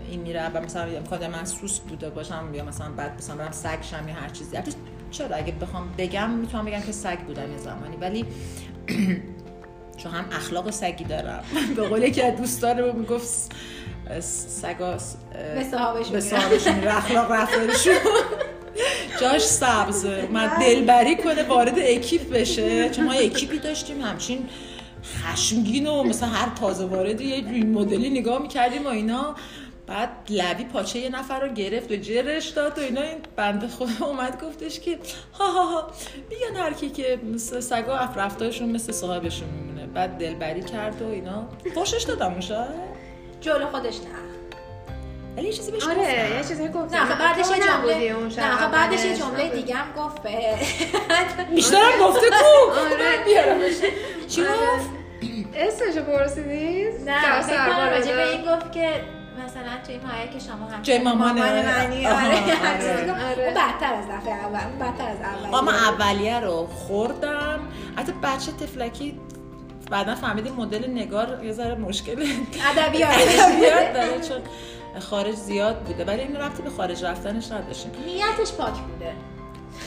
[0.10, 3.82] این میره و مثلا امکان من سوس بوده باشم یا مثلا بعد مثلا برم سگ
[3.82, 4.58] شم یا هر چیزی.
[5.12, 7.98] چرا؟ اگه بخوام بگم می‌تونم بگم که سگ بودم یه زمانی.
[7.98, 8.26] ولی
[10.04, 11.44] چون هم اخلاق سگی دارم.
[11.76, 13.52] به قولی که دوستان رو می‌گفت
[14.22, 14.98] سگا
[16.12, 17.94] به صاحبشون به اخلاق رفتارشون.
[19.22, 22.90] جاش سبز من دلبری کنه وارد اکیپ بشه.
[22.90, 24.02] چون ما اکیپی داشتیم.
[24.02, 24.50] همچین
[25.24, 29.36] خشمگین و مثلا هر تازه وارد یه مدلی نگاه می‌کردیم و اینا.
[29.88, 33.02] بعد لبی پاچه یه نفر رو گرفت و جرش داد و اینا.
[33.02, 35.00] این بنده خدا اومد گفتش که
[35.34, 35.92] ها ها ها
[36.30, 39.88] بیان هر کی که مثل سگا افرفتاشون مثل صاحبشون میمونه.
[39.88, 41.48] بعد دلبری کرد و اینا.
[41.76, 42.40] خوشش دادم اون
[43.42, 44.06] جلو خودش نه.
[45.38, 49.18] ولی یه چیزی بهش آره یه چیزی گفت نه بعدش یه جمله نه بعدش یه
[49.18, 50.22] جمله دیگه هم گفت.
[51.56, 53.24] بیشترم گفته کو آره.
[53.26, 53.74] بیارمش.
[54.28, 54.99] چی آره.
[55.56, 58.90] اسمشو پرسیدی؟ نه فکر کنم راجع به این گفت که
[59.46, 62.38] مثلا توی مایه که شما هم جای مامان معنی آره
[63.32, 63.54] آره.
[63.58, 65.56] بدتر از دفعه اول بدتر از اول.
[65.56, 67.60] اما اولیه رو خوردم.
[67.96, 69.20] حتی بچه تفلکی
[69.92, 72.12] بعدا فهمیدیم مدل نگار یه ذره مشکل
[72.78, 73.12] ادبیات.
[73.14, 74.42] ادبیات داره چون
[75.00, 76.06] خارج زیاد بوده.
[76.06, 77.92] ولی این رفتی به خارج رفتنش نداشتیم.
[78.06, 79.14] نیتش پاک بوده.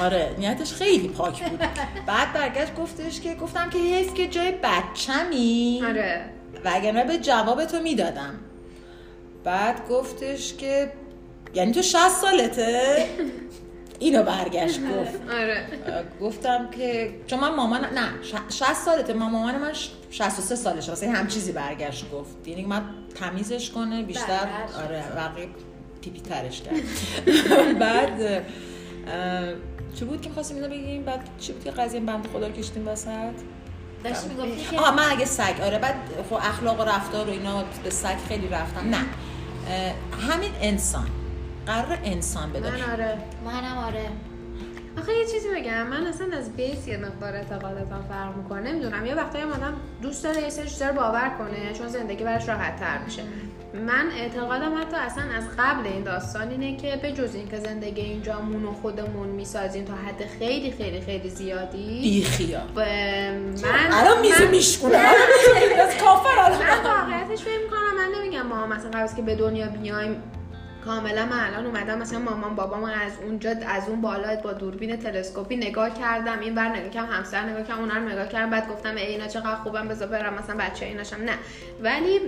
[0.01, 1.59] آره نیتش خیلی پاک بود.
[2.07, 5.83] بعد برگشت گفتش که گفتم که حیف که جای بچمی.
[5.89, 6.25] آره.
[6.65, 8.35] و اگر به جواب تو می‌دادم.
[9.45, 10.93] بعد گفتش که
[11.55, 12.97] یعنی تو 60 سالته؟
[13.99, 15.31] اینو برگشت گفت.
[15.41, 15.67] آره.
[16.21, 18.09] گفتم که چون من مامان نه
[18.49, 19.13] 60 سالته.
[19.13, 19.73] ما مامان من
[20.11, 20.91] 63 سالشه.
[20.91, 22.49] واسه هم چیزی برگشت گفت.
[22.49, 22.83] یعنی من
[23.15, 24.49] تمیزش کنه بیشتر
[24.85, 25.49] آره رقیب
[26.01, 27.79] پیپی ترش کرد.
[27.79, 28.45] بعد
[29.95, 32.89] چی بود که خواستیم اینو بگیم؟ بعد چی بود که قضیه بند خدا رو کشتیم
[32.89, 33.11] وسط؟
[34.05, 35.95] داشت می‌گفتی آها من اگه سگ آره بعد
[36.31, 38.89] خب اخلاق و رفتار و اینا به سگ خیلی رفتم.
[38.89, 39.05] نه.
[40.29, 41.07] همین انسان.
[41.67, 42.71] قرار انسان بده.
[42.71, 43.19] من آره.
[43.45, 44.09] منم آره.
[44.99, 45.87] آخه یه چیزی بگم.
[45.87, 48.73] من اصلا از بیس یه مقدار اعتقاداتم فرق می‌کنه.
[48.73, 49.07] نمی‌دونم.
[49.07, 52.99] یه وقتایی آدم دوست داره یه سری چیزا باور کنه چون زندگی براش راحت تر
[53.05, 53.23] میشه.
[53.75, 58.41] من اعتقادم حتی اصلا از قبل این داستان اینه که به جز اینکه زندگی اینجا
[58.41, 64.99] مون و خودمون می‌سازیم تا حد خیلی خیلی خیلی زیادی بیخیا من الان میزه میشکنه
[65.81, 70.23] از کافر من واقعیتش فکر می‌کنم من نمیگم ما مثلا قبل که به دنیا بیایم
[70.85, 75.57] کاملا من الان اومدم مثلا مامان بابام از اونجا از اون بالا با دوربین تلسکوپی
[75.57, 78.95] نگاه کردم این بر نگاه کردم همسر نگاه کردم اونها رو نگاه کردم بعد گفتم
[78.95, 81.33] ای اینا چقدر خوبم بذار برم مثلا بچه ایناشم نه.
[81.83, 82.21] ولی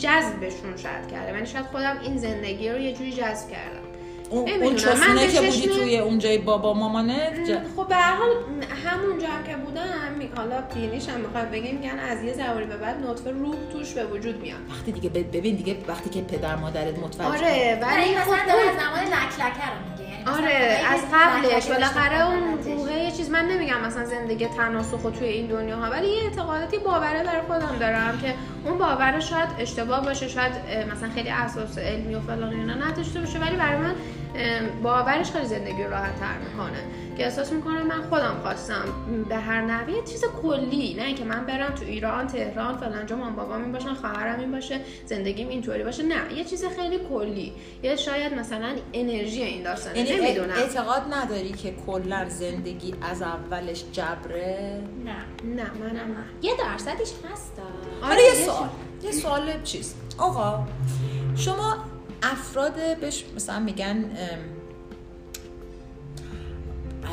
[0.00, 3.88] جذبشون شاید کردم یعنی شاید خودم این زندگی رو یه جوری جذب کردم.
[4.30, 4.48] اون.
[4.62, 7.44] اون چسونه من که بودی توی اونجای بابا مامانه؟
[7.76, 8.28] خب به هر حال
[8.84, 9.84] همونجا هم که بودم
[10.36, 14.06] حالا دینیش هم می‌خواد بگیم میگن از یه زواری به بعد نطفه روح توش به
[14.06, 14.58] وجود میاد.
[14.70, 19.04] وقتی دیگه ببین دیگه وقتی که پدر مادرت متوجه آره ولی ولی مثلا خب زمان
[19.04, 19.97] لکلکه رو میگه یعنی مثلا
[20.36, 22.58] آره از قبلش بالاخره اون.
[22.76, 26.22] روحه یه چیز من نمیگم مثلا زندگی تناسخ و توی این دنیا ها ولی یه
[26.22, 30.52] اعتقاداتی باوره برای خودم دارم که اون باوره شاید اشتباه باشه شاید
[30.92, 33.94] مثلا خیلی اساس علمی و فلان اینا نداشته باشه ولی برای من
[34.82, 36.78] باورش خیلی زندگی رو راحت تر می‌کنه.
[37.16, 38.84] که احساس می‌کنم من خودم خواستم
[39.28, 43.16] به هر نحوه یه چیز کلی نه اینکه من برم تو ایران تهران فلان جا
[43.16, 46.34] مام بابام این باشن خواهرم این باشه زندگیم اینطوری باشه نه.
[46.36, 47.52] یه چیز خیلی کلی.
[47.82, 50.54] یه شاید مثلا انرژی این داستانه یعنی نمی‌دونم.
[50.56, 55.16] اعتقاد نداری که کلا زندگی از اولش جبره؟ نه.
[55.44, 56.24] نه منم نه.
[56.42, 57.52] یه درصدش هست.
[58.00, 58.68] حالا یه سوال.
[59.02, 60.66] یه سوال چیز آقا
[61.36, 61.76] شما
[62.22, 64.04] افراد بهش مثلا میگن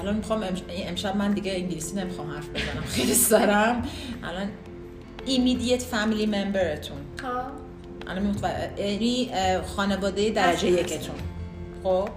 [0.01, 3.83] الان می‌خوام امش- امشب من دیگه انگلیسی نمی‌خوام حرف بزنم خیلی سرم.
[4.23, 4.49] الان
[5.25, 7.21] immediate family memberتون.
[7.21, 8.35] خب الان
[8.77, 9.29] یعنی
[9.75, 10.67] خانواده درجه.
[10.69, 11.15] یکتون.
[11.83, 12.09] خب؟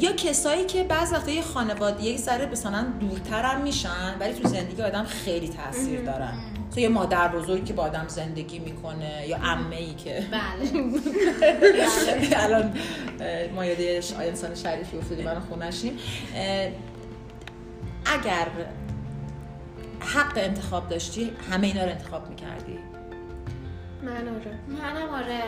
[0.00, 4.48] یا کسایی که بعض وقتا یه خانواده یک ذره مثلا دورتر هم میشن ولی تو
[4.48, 6.32] زندگی آدم خیلی تاثیر دارن.
[6.74, 10.26] تو یه مادر بزرگی که با آدم زندگی می‌کنه یا عمه ای که.
[10.30, 10.84] بله.
[12.44, 12.74] الان
[13.54, 13.64] ما
[14.00, 15.98] ش- انسان شریفی افتادیم من خونشیم.
[18.06, 18.46] اگر
[20.00, 22.78] حق انتخاب داشتی همه اینا رو انتخاب می‌کردی؟
[24.02, 24.58] من آره.
[24.68, 25.42] منم آره.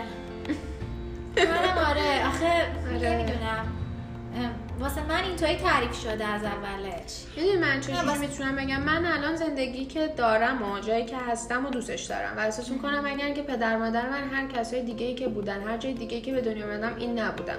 [1.51, 2.29] منم آره.
[2.29, 2.47] آخه
[2.95, 3.11] آره.
[3.11, 3.67] نمی‌دونم.
[4.81, 7.25] واسه من اینطوری تعریف شده از اولش.
[7.37, 11.67] می‌دونی من چجوری بس- می‌تونم بگم؟ من الان زندگی که دارم و جایی که هستم
[11.67, 12.37] و دوستش دارم.
[12.37, 15.77] و احساس می‌کنم اگر که پدر مادر من هر کسای دیگه ای که بودن هر
[15.77, 17.57] جای دیگه ای که به دنیا اومدم این نبودم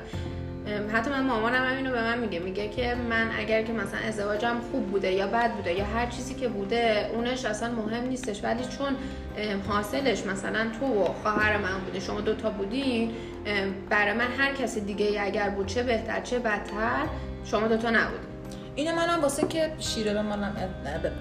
[0.94, 2.40] حتی من مامانم هم اینو به من میگه.
[2.40, 6.34] میگه که من اگر که مثلا ازدواجم خوب بوده یا بد بوده یا هر چیزی
[6.34, 8.44] که بوده اونش اصلا مهم نیستش.
[8.44, 8.96] ولی چون
[9.68, 13.12] حاصلش مثلا تو و خواهر من بوده شما دوتا بودین
[13.90, 17.06] برای من هر کسی دیگه اگر بود چه بهتر چه بدتر
[17.46, 18.28] شما دوتا نبودین.
[18.76, 20.56] اینو منم واسه که شیره به منم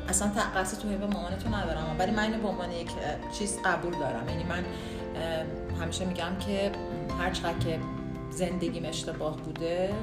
[0.09, 2.90] اصلا تقصی تو به مامانتو ندارم ولی من اینو به عنوان یک
[3.38, 4.28] چیز قبول دارم.
[4.28, 4.64] یعنی من
[5.80, 6.70] همیشه میگم که
[7.20, 7.78] هر چقدر که
[8.37, 9.95] زندگیم اشتباه بوده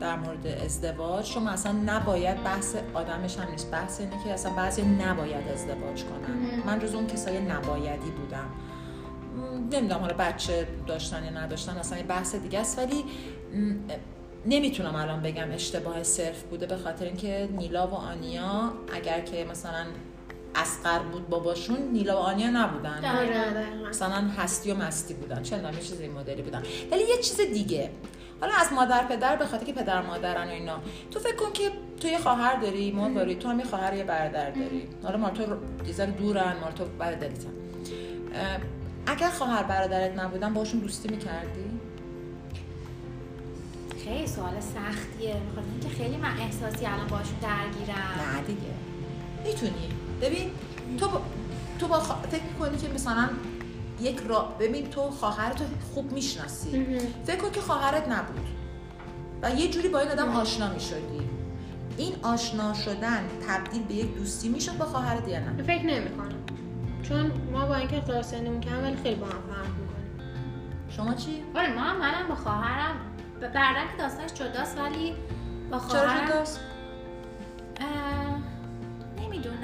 [0.00, 1.24] در مورد ازدواج.
[1.24, 3.70] شما اصلا نباید بحث آدمش هم نیست.
[3.70, 6.62] بحث اینه که اصلا بعضی نباید ازدواج کنن.
[6.66, 8.48] من جز اون کسای نبایدی بودم.
[9.72, 12.78] نمی‌دونم حالا بچه داشتن یا نداشتن اصلا یه بحث دیگه است.
[12.78, 13.04] ولی
[14.46, 19.86] نمی‌تونم الان بگم اشتباه صرف بوده به خاطر اینکه نیلا و آنیا اگر که مثلا
[20.54, 23.04] اسقر بود باباشون نیلا و آنیا نبودن.
[23.04, 23.88] آره.
[23.88, 25.42] مثلا هستی و مستی بودن.
[25.42, 26.62] چه یه چیز این مدلی بودن.
[26.90, 27.90] ولی یه چیز دیگه.
[28.40, 30.78] حالا از مادر پدر به خاطر که پدر مادرن و اینا.
[31.10, 34.04] تو فکر کن که تو یه خواهر داری ما داری تو هم یه خواهر یه
[34.04, 34.88] برادر داری.
[35.02, 35.44] حالا مال تو
[35.92, 37.50] ذره دورن مال تو برادریتن
[38.34, 38.58] اه،
[39.06, 41.64] اگر خواهر برادرت نبودن باشون دوستی می‌کردی؟
[44.04, 45.34] خیلی سوال سختیه.
[45.46, 48.34] می‌خواد اینکه خیلی من احساسی الان باشون درگیرم.
[48.34, 48.60] نه دیگه.
[49.44, 49.88] می‌تونی.
[50.24, 50.50] ببین
[50.98, 51.20] تو با...
[51.78, 52.14] تو با خوا...
[52.14, 53.28] فکر می‌کنی که مثلا
[54.00, 56.98] یک را ببین تو خواهرت رو خوب می‌شناسی.
[57.26, 58.46] فکر کن که خواهرت نبود.
[59.42, 61.20] و یه جوری با این آدم آشنا می‌شدی.
[61.96, 66.34] این آشنا شدن تبدیل به یک دوستی می‌شد با خواهرت یا نه؟ فکر نمی کنم
[67.02, 70.34] چون ما با اینکه اختلاف سنیمون کم ولی خیلی با هم فرق می‌کنیم
[70.96, 72.96] شما چی؟ آره ما هم منم با خواهرم.
[73.40, 75.14] ب- بعدن که داستانش جداست ولی
[75.70, 76.60] با چرا خواهرم جداست؟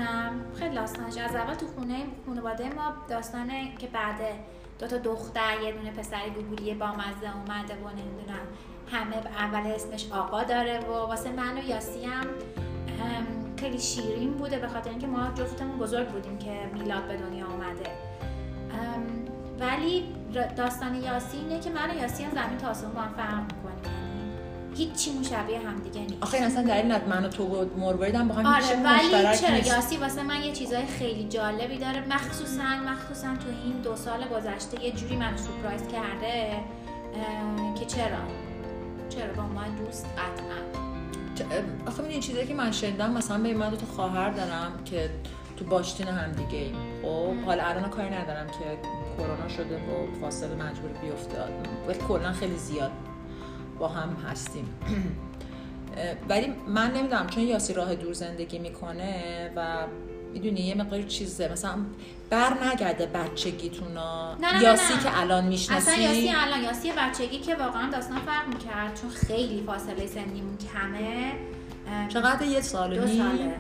[0.01, 4.17] نمی‌دونم خیلی داستانش از اول تو خونه خانواده ما داستانه که بعد
[4.79, 8.47] دو تا دختر یه دونه پسر گوگولی با مزه اومده و نمی‌دونم
[8.93, 12.27] همه اول اسمش آقا داره و واسه من و یاسی هم
[13.57, 17.91] خیلی شیرین بوده به خاطر اینکه ما جفتمون بزرگ بودیم که میلاد به دنیا اومده.
[19.61, 20.15] ولی
[20.57, 23.49] داستان یاسی اینه که من و یاسی هم زمین تا آسمون با هم
[24.81, 28.35] هیچی مشابه همدیگه نیست آخه این اصلا دلیل ند من و تو و مروردم با
[28.35, 29.75] هم آره هیچ چیز ولی چرا.
[29.75, 32.05] یاسی واسه من یه چیزای خیلی جالبی داره.
[32.09, 36.61] مخصوصا مخصوصا تو این دو سال گذشته یه جوری من سورپرایز کرده
[37.81, 38.07] که چرا؟
[39.09, 40.83] چرا؟ با عنوان دوست قطعا.
[41.87, 45.11] آخه این چیزایی که من شنیدم؟ مثلا به من دو تا خواهر دارم که
[45.57, 48.79] تو باشتین هم دیگه ایم خب حالا الان کاری ندارم که
[49.19, 51.51] کرونا شده و فاصله مجبور بیفتاد.
[51.89, 52.91] ولی کلا خیلی زیاد.
[53.81, 54.69] با هم هستیم.
[56.31, 59.67] ولی من نمی‌دونم چون یاسی راه دور زندگی می‌کنه و
[60.33, 61.53] می‌دونی یه مقدار چیزه.
[61.53, 61.75] مثلا
[62.31, 64.35] بر نگرده بچگیتونا.
[64.35, 65.03] نه نه یاسی نه.
[65.03, 65.91] که الان می‌شناسی.
[65.91, 71.33] اصلا یاسی الان یاسی بچگی که واقعا داستان فرق می‌کرد چون خیلی فاصله سنیمون کمه.
[72.09, 73.55] چقدر؟ یه سال و دو؟ ساله.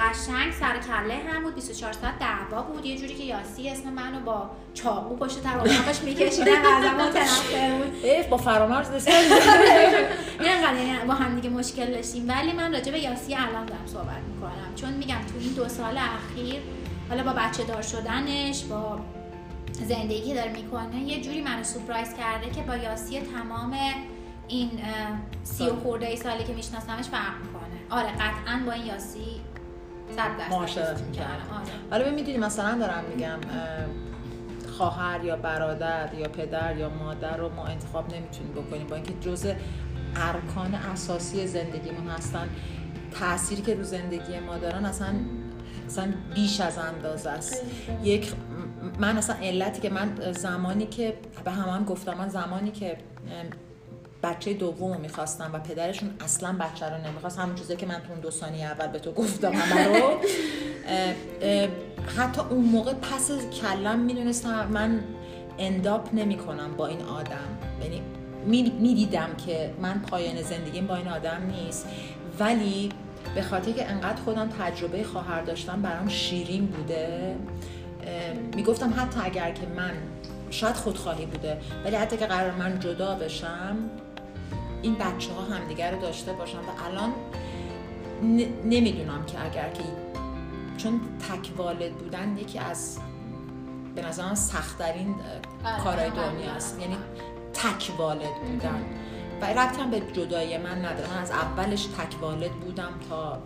[0.00, 2.86] قشنگ سر کله هم بود 24 ساعت دعوا بود.
[2.86, 8.00] یه جوری که یاسی اسم منو با چاقو پشت تر اتاقش میکشیدن ازم متنفر بود.
[8.04, 9.14] اه، با فرامرز رسید
[10.40, 12.28] نه یعنی با هم دیگه مشکل داشتیم.
[12.28, 14.74] ولی من راجع به یاسی الان دارم صحبت می‌کنم.
[14.76, 16.60] چون میگم تو این دو سال اخیر
[17.08, 19.00] حالا با بچه دار شدنش با
[19.88, 23.76] زندگی که داره می‌کنه یه جوری منو سورپرایز کرده که با یاسی تمام
[24.48, 24.70] این
[25.42, 28.00] سی و خورده ای سالی که میشناسمش فرق می‌کنه.
[28.00, 29.40] آره قطعا با این یاسی
[30.50, 31.30] معاشرت چیز می‌کردم.
[31.32, 32.02] آره.
[32.02, 37.66] حالا می‌دونی مثلا دارم میگم اه، خواهر یا برادر یا پدر یا مادر رو ما
[37.66, 39.52] انتخاب نمی‌تونیم بکنیم با اینکه جزء
[40.16, 42.48] ارکان اساسی زندگیمون هستن.
[43.20, 45.14] تأثیری که رو زندگی ما دارن اصلا
[45.86, 47.62] اصلا بیش از اندازه است.
[48.02, 48.32] یک
[48.98, 52.96] من اصلا علتی که من زمانی که به همان گفتم من زمانی که
[54.22, 57.38] بچه دوم می‌خواستم و پدرشون اصلا بچه رو نمی‌خواست.
[57.38, 60.18] همون چیزی که من تو اون دو ثانیه اول به تو گفتم رو.
[62.16, 63.30] حتی اون موقع پس
[63.62, 65.00] کلم می‌دونستم من
[65.58, 67.48] انداپ نمی کنم با این آدم.
[67.82, 68.02] یعنی
[68.80, 71.86] می‌دیدم که من پایان زندگیم با این آدم نیست.
[72.38, 72.88] ولی
[73.34, 77.36] به خاطر که انقدر خودم تجربه خواهر داشتم برام شیرین بوده.
[78.54, 79.92] می‌گفتم حتی اگر که من
[80.50, 83.76] شاید خودخواهی بوده ولی حتی که قرار من جدا بشم
[84.82, 87.12] این بچه ها همدیگر رو داشته باشن و الان
[88.64, 89.82] نمی‌دونم که اگر که
[90.76, 92.98] چون تک والد بودن یکی از
[93.94, 95.14] به نظرم سختترین
[95.84, 96.96] کارهای دنیاست یعنی
[97.52, 98.84] تک والد بودن.
[99.40, 101.10] و ربطی هم به جدایی من نداره.
[101.14, 103.38] من از اولش تک والد بودم تا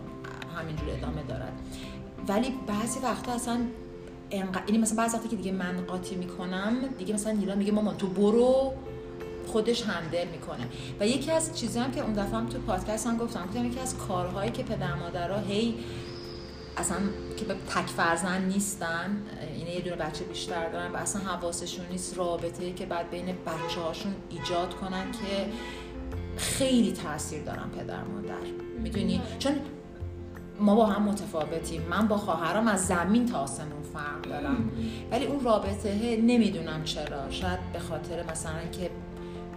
[0.57, 1.53] همینجور ادامه دارد.
[2.27, 3.59] ولی بعضی وقتا اصلا
[4.31, 4.61] انق...
[4.67, 8.07] یعنی مثلا بعضی وقتی که دیگه من قاطی می‌کنم دیگه مثلا نیلا میگه مامان تو
[8.07, 8.73] برو.
[9.45, 10.67] خودش هندل می‌کنه.
[10.99, 13.79] و یکی از چیزی هم که اون دفعه هم تو پادکست هم گفتم گفتم یکی
[13.79, 15.75] از کارهایی که پدر مادرها هی
[16.77, 16.97] اصلا
[17.37, 19.21] که به تک فرزند نیستن
[19.57, 23.81] اینه یه دونه بچه بیشتر دارن و اصلا حواسشون نیست رابطه که بعد بین بچه
[23.81, 25.45] هاشون ایجاد کنن که
[26.37, 28.47] خیلی تاثیر دارن پدر مادر.
[28.83, 29.53] می‌دونی؟ چون
[30.59, 31.81] ما با هم متفاوتیم.
[31.81, 34.71] من با خواهرام از زمین تا آسمون فرق دارم.
[35.11, 37.29] ولی اون رابطه نمی‌دونم چرا.
[37.29, 38.89] شاید به خاطر مثلا که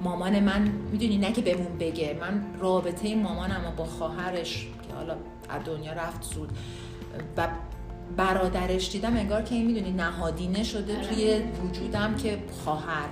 [0.03, 2.19] مامان من می‌دونی نه که بهمون بگه.
[2.21, 5.17] من رابطه مامانم با خواهرش که حالا
[5.49, 6.53] از دنیا رفت زود
[7.37, 7.49] و
[8.17, 13.09] برادرش دیدم انگار که این می‌دونی نهادینه شده توی وجودم که خواهر.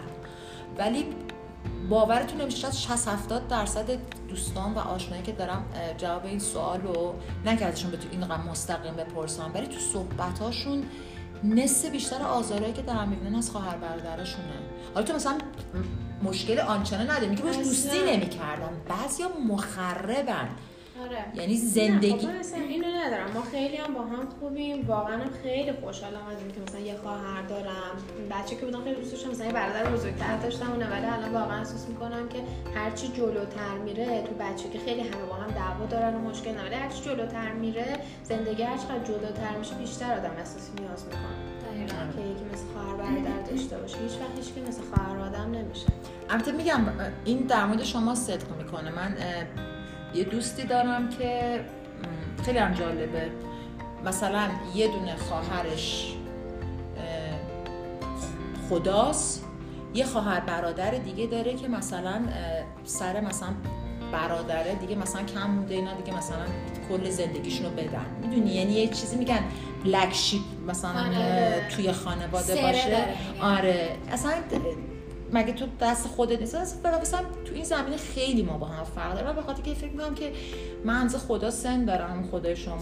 [0.78, 1.04] ولی
[1.90, 3.86] باورتون نمیشه شاید 60 70 درصد
[4.28, 5.64] دوستان و آشنایی که دارم
[5.98, 7.14] جواب این سوال رو
[7.44, 10.82] نه که ازشون به تو این رقم مستقیم بپرسم ولی تو صحبتاشون
[11.44, 14.54] نصف بیشتر آزارایی که دارم می‌بینن از خواهر برادرشونه.
[14.94, 15.38] حالا تو مثلا
[16.22, 20.48] مشکل آنچنان نداری میگه باش دوستی نمی‌کردن بعضیا مخربن.
[21.04, 21.24] آره.
[21.34, 23.30] یعنی زندگی نه خب اینو ندارم.
[23.34, 24.86] ما خیلی هم با هم خوبیم.
[24.86, 27.94] واقعا هم خیلی خوشحالم از اینکه مثلا یه خواهر دارم.
[28.30, 31.58] بچه که بودم خیلی دوست داشتم مثلا یه برادر بزرگتر داشتم اونه ولی الان واقعا
[31.58, 32.38] احساس می‌کنم که
[32.74, 36.62] هرچی جلوتر میره تو بچه که خیلی همه با هم دعوا دارن و مشکل نه
[36.62, 41.55] ولی هرچی جلوتر میره زندگی هر چقدر جداتر میشه بیشتر آدم احساس نیاز می‌کنه.
[41.84, 45.86] که یکی مثل خواهر برادر داشته باشه هیچ وقت هیچ مثل خواهر آدم نمیشه.
[46.30, 46.80] البته میگم
[47.24, 48.90] این در مورد شما صدق می‌کنه.
[48.90, 49.16] من
[50.14, 51.60] یه دوستی دارم که
[52.44, 53.30] خیلی هم جالبه.
[54.04, 56.16] مثلا یه دونه خواهرش
[58.68, 59.44] خداست.
[59.94, 62.20] یه خواهر برادر دیگه داره که مثلا
[62.84, 63.48] سر مثلا
[64.12, 66.44] برادره دیگه مثلا کم مونده اینا دیگه مثلا
[66.88, 68.06] کل زندگیشون رو بدن.
[68.22, 69.40] می‌دونی؟ یعنی یه چیزی میگن
[69.84, 71.66] بلک شیپ مثلا آره.
[71.76, 73.04] توی خانواده باشه.
[73.40, 73.96] آره.
[74.12, 74.32] اصلا
[75.32, 79.32] مگه تو دست خودت نیست؟ مثلا تو این زمینه خیلی ما با هم فرق داریم
[79.32, 80.32] به خاطر که فکر می‌کنم که
[80.84, 82.78] من از خدا سن دارم خدای شما.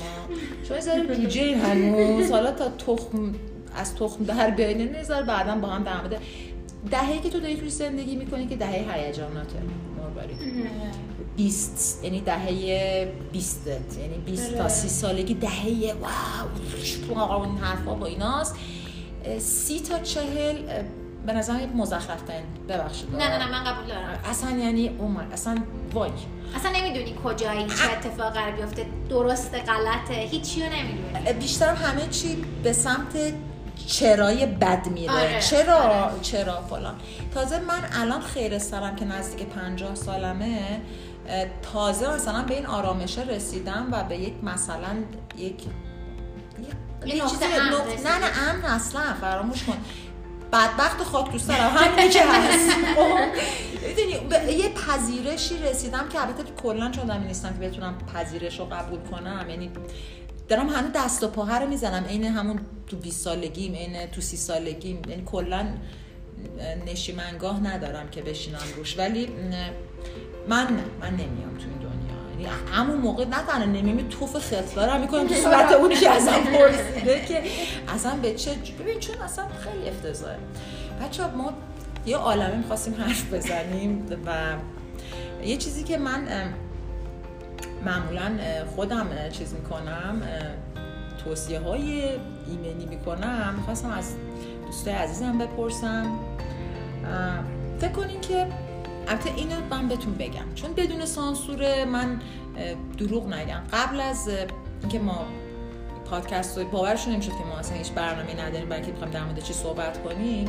[0.69, 2.31] شما یه پیجه هنوز.
[2.31, 3.35] حالا تا تخم
[3.77, 6.23] از تخم در بیاین نظر بعدا با هم در مورد
[6.91, 9.59] دهه‌ای که تو داری توی زندگی می‌کنی که دهه هیجاناته
[9.97, 10.35] مروری
[11.37, 15.95] 20 یعنی دهه 20 یعنی 20 تا 30 سالگی دهه
[17.11, 18.57] واو اون حرفا با ایناست.
[19.39, 20.57] سی تا چهل
[21.26, 22.22] به نظرم یه مزخرف
[22.68, 23.11] ببخشید.
[23.11, 24.20] نه نه نه من قبول دارم.
[24.24, 25.59] اصلا یعنی اومد اصلا
[25.93, 26.11] وای.
[26.55, 31.32] اصلا نمی‌دونی کجایی چه اتفاق قرار بیفته درسته غلطه هیچی رو نمی‌دونی.
[31.32, 33.32] بیشتر همه چی به سمت
[33.87, 35.12] چرای بد میره.
[35.12, 36.20] آره، چرا؟ آره.
[36.22, 36.95] چرا فلان؟
[37.35, 40.81] تازه من الان خیر سرم که نزدیک پنجاه سالمه
[41.72, 44.97] تازه مثلا به این آرامشه رسیدم و به یک مثلا
[45.37, 45.62] یک
[47.07, 47.47] یه نقطه.
[48.05, 49.77] نه نه امن اصلا فراموش کن.
[50.53, 52.77] بدبخت خاک دوست دارم همینی که هست.
[53.89, 58.99] می‌دونی، یه پذیرشی رسیدم که البته کلا چون آدمی نیستم که بتونم پذیرش رو قبول
[59.01, 59.70] کنم یعنی
[60.49, 62.05] دارم هنوز دست و پاها رو می‌زنم.
[62.05, 65.67] عین همون تو 20 سالگیم عین تو 30 سالگیم یعنی کلا
[66.87, 68.99] نشیمنگاه ندارم که بشینم روش.
[68.99, 69.29] ولی
[70.49, 72.15] من نه من نمیام تو این دنیا.
[72.31, 77.25] یعنی همون موقع نه تنها نمیام توف خطلارم می‌کنم تو صورت اونی که ازم پرسیده
[77.29, 77.43] که
[77.89, 80.39] اصلا به چه ببین چون اصلا خیلی افتضاحه.
[81.03, 81.53] بچه ما
[82.07, 84.55] یه عالمه می‌خواستیم حرف بزنیم و
[85.45, 86.29] یه چیزی که من
[87.87, 88.39] معمولا
[88.76, 90.22] خودم چیز می‌کنم
[91.24, 92.03] توصیه های
[92.47, 93.55] ایمنی می‌کنم.
[93.57, 94.14] می‌خواستم از
[94.66, 96.07] دوستای عزیزم بپرسم.
[97.80, 98.47] فکر کنین که
[99.09, 100.55] البته اینو من بهتون بگم.
[100.55, 102.20] چون بدون سانسور من
[102.99, 103.62] دروغ نگم.
[103.72, 104.28] قبل از
[104.80, 105.26] اینکه ما
[106.11, 109.43] پادکست رو باورشون نمی‌شد که ما اصلا هیچ برنامه نداریم برای اینکه بخوایم در مورد
[109.43, 110.49] چی صحبت کنیم.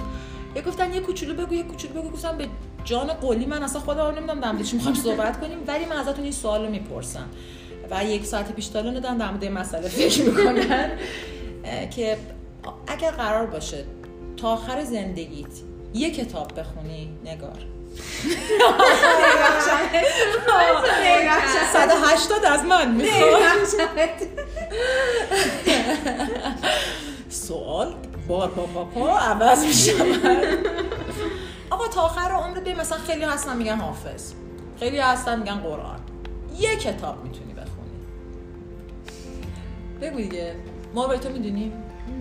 [0.55, 2.09] یه گفتن یه کوچولو بگو یه کوچولو بگو.
[2.09, 2.47] گفتم به
[2.85, 6.31] جان قولی من اصلا خودم نمی‌دونم در چی می‌خوایم صحبت کنیم ولی من ازتون این
[6.33, 7.29] سوال رو می‌پرسم.
[7.91, 10.91] و یک ساعت پیش تالا ندارم در مورد مسئله فکر می‌کنن
[11.95, 12.17] که
[12.87, 13.85] اگر قرار باشه
[14.37, 15.47] تا آخر زندگیت
[15.93, 17.59] یه کتاب بخونی نگار.
[21.73, 23.41] 180 از من می‌خواد.
[27.29, 27.95] سوال
[28.27, 29.93] بار با پاپا عوض میشه
[31.75, 34.33] آقا تا آخر عمرت ببین مثلا خیلی هستن میگن حافظ.
[34.79, 35.99] خیلی هستن میگن قرآن.
[36.57, 37.99] یه کتاب می‌تونی بخونی.
[40.01, 40.55] بگو دیگه.
[40.93, 41.71] ما به تو می‌دونیم؟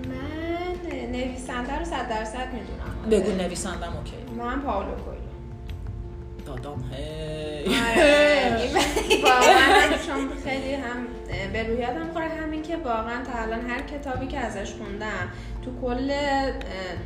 [0.09, 3.11] من نویسنده رو صد درصد می‌دونم.
[3.11, 4.35] بگو نویسندم اوکی.
[4.39, 5.21] من پاولو کویلو.
[6.47, 7.65] دادام هی.
[7.67, 8.71] آره.
[9.25, 11.07] واقعا چون خیلی هم
[11.55, 15.29] به روی یادم خوره همین که واقعا تا الان هر کتابی که ازش خوندم
[15.65, 16.09] تو کل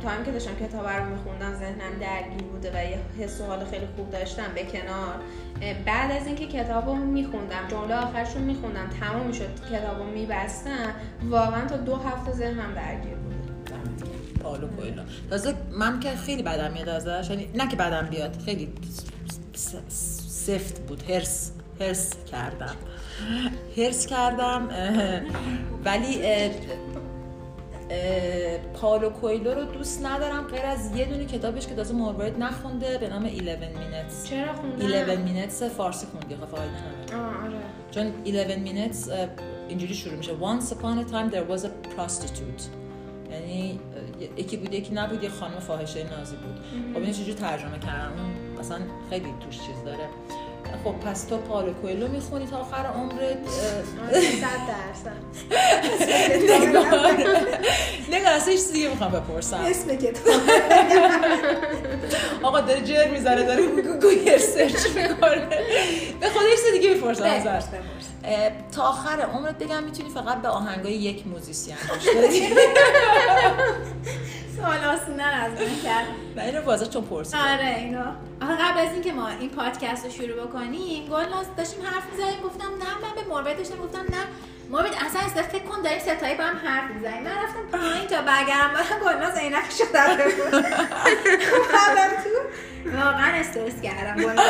[0.03, 3.85] time که داشتم کتاب رو میخوندم ذهنم درگیر بوده و یه حس و حال خیلی
[3.95, 5.15] خوب داشتم به کنار.
[5.85, 10.93] بعد از اینکه کتاب رو میخوندم جمله آخرش رو میخوندم تموم می‌شد کتاب رو میبستم
[11.29, 13.59] واقعا تا دو هفته ذهنم درگیر بود.
[14.43, 18.73] پالو کویلو تازه من که خیلی بدم میاد ازش یعنی نه که بدم بیاد خیلی
[20.27, 22.75] سفت بود هرس هرس کردم.
[23.77, 24.69] هرس کردم
[25.85, 26.21] ولی
[28.73, 33.09] پالو کویلو رو دوست ندارم غیر از یه دونه کتابش که تازه مورد نخونده به
[33.09, 36.69] نام 11 minutes چرا خوندم 11 minutes فارسی خوندی خب آره.
[37.91, 39.11] چون 11 minutes
[39.69, 40.31] اینجوری شروع میشه.
[40.31, 42.63] Once upon a time there was a prostitute.
[43.31, 43.79] یعنی
[44.37, 46.55] یکی بود یکی نبود یه خانم فاحشه نازی بود.
[46.93, 48.77] خب اینو چجوری ترجمه کردم؟ اون مثلا
[49.09, 50.07] خیلی توش چیز داره.
[50.83, 53.37] خب پس تو پالو کویلو می‌خونی تا آخر عمرت؟
[54.07, 55.19] آره، صد درصد.
[56.43, 57.11] نگار.
[58.11, 59.57] نگار اصلا هیچ چیزی دیگه می‌خوام بپرسم.
[59.57, 60.41] اسم کتاب
[62.43, 63.65] آقا داره جر می‌زنه داره
[64.01, 65.47] Google search می‌کنه.
[66.19, 67.63] به هیچ چیز دیگه می‌پرسم ازش
[68.75, 72.47] تا آخر عمرت بگم می‌تونی فقط به آهنگای یک musician گوش بدی.
[74.61, 76.05] سوال آسونه از من کرد.
[76.35, 77.39] نه اینو بازه چون پرسیدم.
[77.39, 78.05] آره اینا.
[78.41, 82.65] آخه قبل از اینکه ما این پادکست رو شروع بکنیم گلناز داشتیم حرف می‌زنیم گفتم
[82.65, 84.23] نه من به موربت داشتم گفتم نه.
[84.69, 87.23] موربت اصلا اصلا فکر کن داریم سه تایی با هم حرف می‌زنیم.
[87.23, 90.01] من رفتم پایین تا برگردم بعد گلناز عینک شده
[91.55, 92.29] اومدم تو.
[92.97, 94.45] واقعا استرس کردم گلناز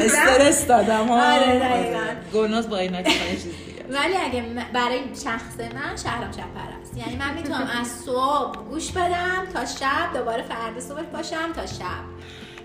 [0.00, 1.32] استرس دادم ها.
[1.32, 2.00] آره، دقیقاً.
[2.34, 6.96] گلناز با این نتیجه چیز دیگه ولی اگه برای شخص من شهرام شپر است.
[6.96, 12.04] یعنی من می‌تونم از صبح گوش بدم تا شب دوباره فردا صبح باشم تا شب.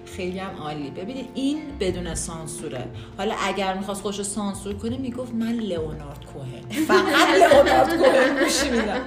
[0.05, 0.89] خیلی هم عالی.
[0.89, 2.87] ببینید این بدون سانسوره.
[3.17, 6.85] حالا اگر می‌خواست خودش رو سانسور کنه می‌گفت من لئونارد کوهن.
[6.87, 9.01] فقط لئونارد کوهن گوش میدم.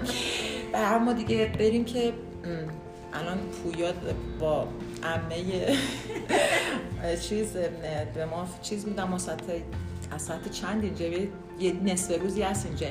[0.74, 2.12] اما دیگه بریم که
[3.14, 3.92] الان پویا
[4.40, 4.68] با
[5.02, 5.78] عمه
[7.28, 7.52] چیز
[8.14, 9.22] به ما چیز میدم از
[10.18, 11.06] ساعت چند اینجا
[11.60, 12.86] یه- نصف روزی هست اینجا.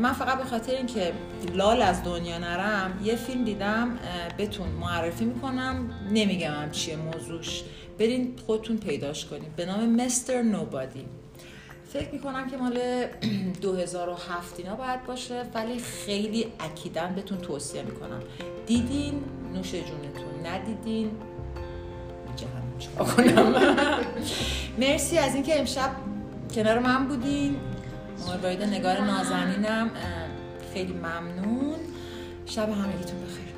[0.00, 1.12] من فقط به خاطر اینکه
[1.54, 5.90] لال از دنیا نرم یه فیلم دیدم اه، بهتون معرفی می‌کنم.
[6.10, 7.64] نمیگم هم چیه موضوعش.
[7.98, 11.04] برین خودتون پیداش کنید به نام مستر نوبادی.
[11.92, 12.78] فکر می‌کنم که مال
[13.62, 18.20] 2007 اینا باید باشه ولی خیلی اکیدن بهتون توصیه می‌کنم.
[18.66, 19.24] دیدین؟
[19.54, 20.46] نوش جونتون.
[20.46, 21.10] ندیدین؟
[22.36, 23.04] جهنم.
[23.16, 23.54] کنم
[24.80, 25.90] مرسی از اینکه امشب
[26.54, 27.56] کنار من بودین.
[28.26, 29.90] مورباید نگار نازنینم.
[30.74, 31.78] خیلی ممنون.
[32.46, 33.54] شب همگیتون بخیر.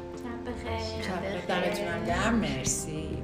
[1.03, 1.41] شب بخیر.
[1.49, 2.35] دمتونم گرم.
[2.35, 3.23] مرسی.